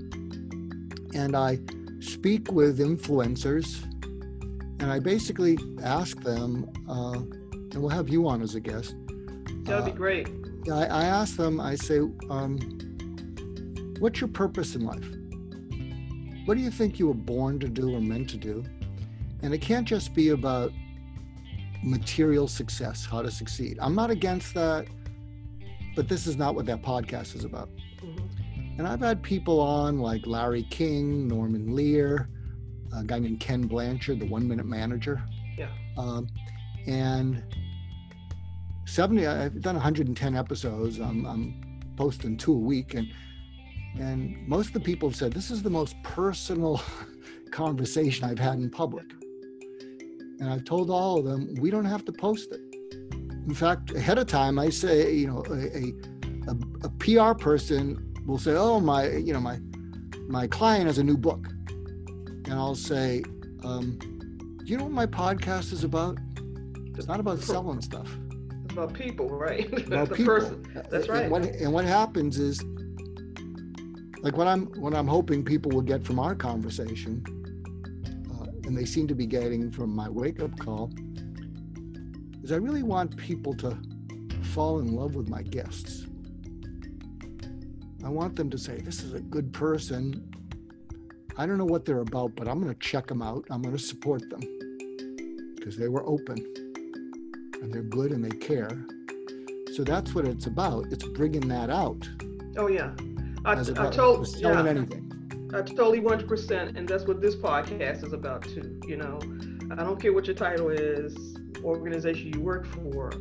and 1.13 1.35
I 1.35 1.59
speak 1.99 2.51
with 2.51 2.79
influencers, 2.79 3.83
and 4.79 4.91
I 4.91 4.99
basically 4.99 5.57
ask 5.81 6.21
them, 6.21 6.69
uh, 6.89 7.13
and 7.13 7.75
we'll 7.75 7.89
have 7.89 8.09
you 8.09 8.27
on 8.27 8.41
as 8.41 8.55
a 8.55 8.59
guest. 8.59 8.95
That 9.63 9.77
would 9.77 9.85
be 9.85 9.91
uh, 9.91 9.95
great. 9.95 10.29
I, 10.71 10.85
I 10.85 11.03
ask 11.05 11.35
them. 11.37 11.59
I 11.59 11.75
say, 11.75 11.99
um, 12.29 12.59
"What's 13.99 14.19
your 14.19 14.29
purpose 14.29 14.75
in 14.75 14.85
life? 14.85 15.07
What 16.45 16.57
do 16.57 16.63
you 16.63 16.71
think 16.71 16.99
you 16.99 17.07
were 17.07 17.13
born 17.13 17.59
to 17.59 17.67
do 17.67 17.95
or 17.95 18.01
meant 18.01 18.29
to 18.31 18.37
do?" 18.37 18.63
And 19.41 19.53
it 19.53 19.61
can't 19.61 19.87
just 19.87 20.13
be 20.13 20.29
about 20.29 20.71
material 21.83 22.47
success, 22.47 23.05
how 23.05 23.21
to 23.21 23.31
succeed. 23.31 23.77
I'm 23.81 23.95
not 23.95 24.09
against 24.09 24.53
that, 24.53 24.87
but 25.95 26.07
this 26.07 26.27
is 26.27 26.37
not 26.37 26.55
what 26.55 26.65
that 26.65 26.81
podcast 26.81 27.35
is 27.35 27.45
about. 27.45 27.69
Mm-hmm. 28.03 28.79
And 28.79 28.87
I've 28.87 28.99
had 28.99 29.23
people 29.23 29.59
on 29.59 29.99
like 29.99 30.27
Larry 30.27 30.63
King, 30.63 31.27
Norman 31.27 31.73
Lear, 31.75 32.29
a 32.95 33.03
guy 33.03 33.19
named 33.19 33.39
Ken 33.39 33.61
Blanchard, 33.61 34.19
the 34.19 34.27
one 34.27 34.47
minute 34.47 34.65
manager. 34.65 35.21
Yeah. 35.57 35.69
Um, 35.97 36.27
and 36.87 37.43
70, 38.85 39.25
I've 39.27 39.61
done 39.61 39.75
110 39.75 40.35
episodes. 40.35 40.99
I'm, 40.99 41.25
I'm 41.25 41.79
posting 41.95 42.37
two 42.37 42.53
a 42.53 42.57
week. 42.57 42.93
And, 42.93 43.11
and 43.97 44.47
most 44.47 44.67
of 44.67 44.73
the 44.73 44.79
people 44.81 45.09
have 45.09 45.15
said, 45.15 45.33
this 45.33 45.51
is 45.51 45.63
the 45.63 45.69
most 45.69 45.95
personal 46.03 46.81
conversation 47.51 48.25
I've 48.25 48.39
had 48.39 48.55
in 48.55 48.69
public. 48.69 49.05
And 50.39 50.49
I've 50.49 50.65
told 50.65 50.89
all 50.89 51.19
of 51.19 51.25
them, 51.25 51.55
we 51.59 51.69
don't 51.71 51.85
have 51.85 52.05
to 52.05 52.11
post 52.11 52.51
it. 52.51 52.61
In 53.47 53.53
fact, 53.53 53.91
ahead 53.91 54.17
of 54.17 54.27
time, 54.27 54.57
I 54.59 54.69
say, 54.69 55.13
you 55.13 55.27
know, 55.27 55.43
a, 55.49 55.93
a, 56.51 56.55
a 56.83 56.89
PR 56.99 57.37
person 57.37 58.13
will 58.25 58.37
say, 58.37 58.55
oh, 58.55 58.79
my, 58.79 59.09
you 59.11 59.33
know, 59.33 59.39
my, 59.39 59.59
my 60.27 60.47
client 60.47 60.87
has 60.87 60.97
a 60.97 61.03
new 61.03 61.17
book. 61.17 61.47
And 62.45 62.53
I'll 62.53 62.75
say, 62.75 63.23
um, 63.63 63.97
do 64.57 64.65
you 64.65 64.77
know 64.77 64.85
what 64.85 64.93
my 64.93 65.05
podcast 65.05 65.71
is 65.73 65.83
about? 65.83 66.17
It's 66.97 67.07
not 67.07 67.19
about 67.19 67.39
selling 67.39 67.81
stuff. 67.81 68.09
It's 68.63 68.73
about 68.73 68.93
people, 68.93 69.29
right? 69.29 69.71
About 69.87 70.09
the 70.09 70.15
people. 70.15 70.35
person. 70.35 70.85
That's 70.89 71.07
right. 71.07 71.23
And 71.23 71.31
what, 71.31 71.45
and 71.45 71.71
what 71.71 71.85
happens 71.85 72.39
is, 72.39 72.63
like 74.21 74.37
what 74.37 74.47
I'm 74.47 74.65
what 74.81 74.95
I'm 74.95 75.07
hoping 75.07 75.45
people 75.45 75.71
will 75.71 75.83
get 75.83 76.03
from 76.03 76.17
our 76.17 76.33
conversation 76.33 77.23
and 78.65 78.77
they 78.77 78.85
seem 78.85 79.07
to 79.07 79.15
be 79.15 79.25
getting 79.25 79.71
from 79.71 79.95
my 79.95 80.09
wake 80.09 80.41
up 80.41 80.57
call, 80.59 80.91
is 82.43 82.51
I 82.51 82.57
really 82.57 82.83
want 82.83 83.15
people 83.17 83.53
to 83.55 83.77
fall 84.53 84.79
in 84.79 84.95
love 84.95 85.15
with 85.15 85.29
my 85.29 85.41
guests. 85.41 86.05
I 88.03 88.09
want 88.09 88.35
them 88.35 88.49
to 88.51 88.57
say, 88.57 88.77
This 88.77 89.03
is 89.03 89.13
a 89.13 89.19
good 89.19 89.51
person. 89.51 90.31
I 91.37 91.45
don't 91.45 91.57
know 91.57 91.65
what 91.65 91.85
they're 91.85 92.01
about, 92.01 92.35
but 92.35 92.47
I'm 92.47 92.61
going 92.61 92.73
to 92.73 92.79
check 92.79 93.07
them 93.07 93.21
out. 93.21 93.45
I'm 93.49 93.61
going 93.61 93.75
to 93.75 93.83
support 93.83 94.29
them 94.29 94.41
because 95.55 95.75
they 95.75 95.89
were 95.89 96.05
open 96.07 96.37
and 97.61 97.73
they're 97.73 97.81
good 97.81 98.11
and 98.11 98.23
they 98.23 98.37
care. 98.37 98.85
So 99.73 99.83
that's 99.83 100.15
what 100.15 100.25
it's 100.25 100.45
about. 100.45 100.85
It's 100.91 101.03
bringing 101.03 101.47
that 101.49 101.69
out. 101.69 102.07
Oh, 102.57 102.67
yeah. 102.67 102.91
I, 103.43 103.59
I 103.59 103.89
told, 103.89 104.27
yeah. 104.37 104.65
anything. 104.65 105.04
Totally 105.61 106.01
100%. 106.01 106.77
And 106.77 106.87
that's 106.87 107.05
what 107.05 107.21
this 107.21 107.35
podcast 107.35 108.03
is 108.05 108.13
about, 108.13 108.43
too. 108.43 108.79
You 108.87 108.97
know, 108.97 109.19
I 109.71 109.83
don't 109.83 109.99
care 109.99 110.13
what 110.13 110.27
your 110.27 110.35
title 110.35 110.69
is, 110.69 111.35
organization 111.63 112.33
you 112.33 112.41
work 112.41 112.65
for. 112.65 113.11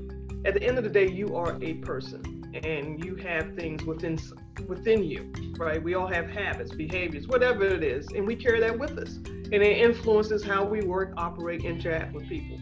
At 0.45 0.55
the 0.55 0.63
end 0.63 0.79
of 0.79 0.85
the 0.85 0.91
day, 0.91 1.09
you 1.09 1.35
are 1.37 1.57
a 1.63 1.75
person 1.75 2.35
and 2.63 3.05
you 3.05 3.17
have 3.17 3.55
things 3.57 3.83
within 3.85 4.19
within 4.69 5.03
you, 5.03 5.33
right? 5.59 5.83
We 5.83 5.95
all 5.95 6.07
have 6.07 6.29
habits, 6.31 6.73
behaviors, 6.73 7.27
whatever 7.27 7.65
it 7.65 7.83
is, 7.83 8.07
and 8.09 8.27
we 8.27 8.37
carry 8.37 8.61
that 8.61 8.79
with 8.79 8.97
us. 8.99 9.17
And 9.17 9.55
it 9.55 9.79
influences 9.79 10.45
how 10.45 10.65
we 10.65 10.83
work, 10.83 11.13
operate, 11.17 11.65
interact 11.65 12.13
with 12.13 12.29
people. 12.29 12.59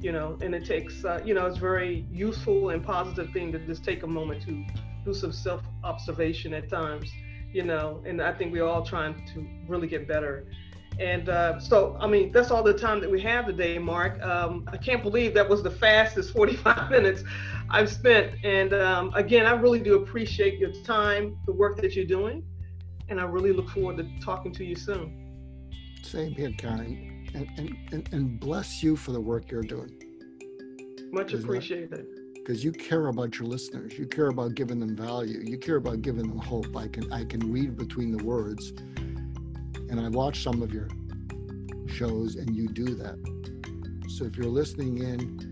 You 0.00 0.12
know, 0.12 0.38
and 0.40 0.54
it 0.54 0.64
takes, 0.64 1.04
uh, 1.04 1.20
you 1.24 1.34
know, 1.34 1.46
it's 1.46 1.58
very 1.58 2.06
useful 2.10 2.70
and 2.70 2.82
positive 2.84 3.30
thing 3.32 3.52
to 3.52 3.58
just 3.58 3.84
take 3.84 4.02
a 4.02 4.06
moment 4.06 4.42
to 4.44 4.64
do 5.04 5.14
some 5.14 5.32
self 5.32 5.62
observation 5.84 6.52
at 6.54 6.68
times 6.68 7.10
you 7.52 7.64
know, 7.64 8.02
and 8.06 8.20
I 8.20 8.32
think 8.32 8.52
we're 8.52 8.64
all 8.64 8.84
trying 8.84 9.26
to 9.34 9.46
really 9.68 9.88
get 9.88 10.06
better. 10.06 10.46
And 10.98 11.28
uh, 11.28 11.58
so, 11.58 11.96
I 11.98 12.06
mean, 12.06 12.30
that's 12.30 12.50
all 12.50 12.62
the 12.62 12.74
time 12.74 13.00
that 13.00 13.10
we 13.10 13.20
have 13.22 13.46
today, 13.46 13.78
Mark. 13.78 14.20
Um, 14.22 14.68
I 14.70 14.76
can't 14.76 15.02
believe 15.02 15.32
that 15.34 15.48
was 15.48 15.62
the 15.62 15.70
fastest 15.70 16.32
45 16.34 16.90
minutes 16.90 17.24
I've 17.70 17.90
spent. 17.90 18.34
And 18.44 18.74
um, 18.74 19.12
again, 19.14 19.46
I 19.46 19.52
really 19.52 19.80
do 19.80 20.02
appreciate 20.02 20.58
your 20.58 20.72
time, 20.84 21.38
the 21.46 21.52
work 21.52 21.80
that 21.80 21.96
you're 21.96 22.04
doing, 22.04 22.44
and 23.08 23.20
I 23.20 23.24
really 23.24 23.52
look 23.52 23.70
forward 23.70 23.96
to 23.96 24.20
talking 24.20 24.52
to 24.52 24.64
you 24.64 24.76
soon. 24.76 25.70
Same 26.02 26.32
here, 26.32 26.52
Karen, 26.58 27.28
and, 27.34 27.48
and, 27.56 27.76
and, 27.92 28.08
and 28.12 28.40
bless 28.40 28.82
you 28.82 28.96
for 28.96 29.12
the 29.12 29.20
work 29.20 29.50
you're 29.50 29.62
doing. 29.62 29.96
Much 31.12 31.32
appreciated 31.32 32.06
because 32.42 32.64
you 32.64 32.72
care 32.72 33.08
about 33.08 33.38
your 33.38 33.46
listeners 33.46 33.98
you 33.98 34.06
care 34.06 34.28
about 34.28 34.54
giving 34.54 34.80
them 34.80 34.96
value 34.96 35.40
you 35.42 35.58
care 35.58 35.76
about 35.76 36.02
giving 36.02 36.26
them 36.28 36.38
hope. 36.38 36.74
I 36.76 36.88
can 36.88 37.12
i 37.12 37.24
can 37.24 37.52
read 37.52 37.76
between 37.76 38.16
the 38.16 38.24
words. 38.24 38.72
And 39.88 40.00
i 40.00 40.08
watch 40.08 40.42
some 40.42 40.62
of 40.62 40.72
your 40.72 40.88
shows 41.86 42.36
and 42.36 42.54
you 42.54 42.68
do 42.68 42.94
that. 42.96 43.18
So 44.08 44.24
if 44.24 44.36
you're 44.36 44.46
listening 44.46 44.98
in 44.98 45.50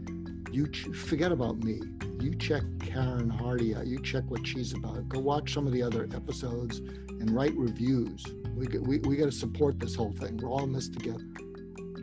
you 0.52 0.66
ch- 0.68 0.88
forget 0.88 1.32
about 1.32 1.62
me. 1.62 1.80
You 2.20 2.34
check 2.34 2.62
karen 2.80 3.28
hardy 3.30 3.74
out. 3.74 3.86
You 3.86 4.00
check 4.00 4.24
what 4.28 4.46
she's 4.46 4.72
about. 4.72 5.08
Go 5.08 5.20
watch 5.20 5.52
some 5.52 5.66
of 5.66 5.72
the 5.72 5.82
other 5.82 6.08
episodes 6.14 6.78
and 6.78 7.30
write 7.30 7.54
reviews. 7.56 8.24
We, 8.54 8.66
we, 8.78 8.98
we 8.98 9.16
got 9.16 9.26
to 9.26 9.32
support 9.32 9.78
this 9.78 9.94
whole 9.94 10.12
thing. 10.12 10.38
We're 10.38 10.50
all 10.50 10.64
in 10.64 10.72
this 10.72 10.88
together. 10.88 11.24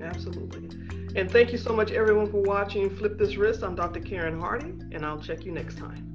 Absolutely. 0.02 0.70
And 1.16 1.32
thank 1.32 1.52
you 1.52 1.58
so 1.58 1.74
much, 1.74 1.92
everyone, 1.92 2.30
for 2.30 2.42
watching 2.42 2.90
Flip 2.90 3.18
This 3.18 3.36
Risk. 3.36 3.64
I'm 3.64 3.76
Dr. 3.76 4.00
Karen 4.00 4.40
Hardy, 4.40 4.74
and 4.96 5.06
I'll 5.06 5.20
check 5.20 5.46
you 5.46 5.52
next 5.52 5.78
time. 5.78 6.15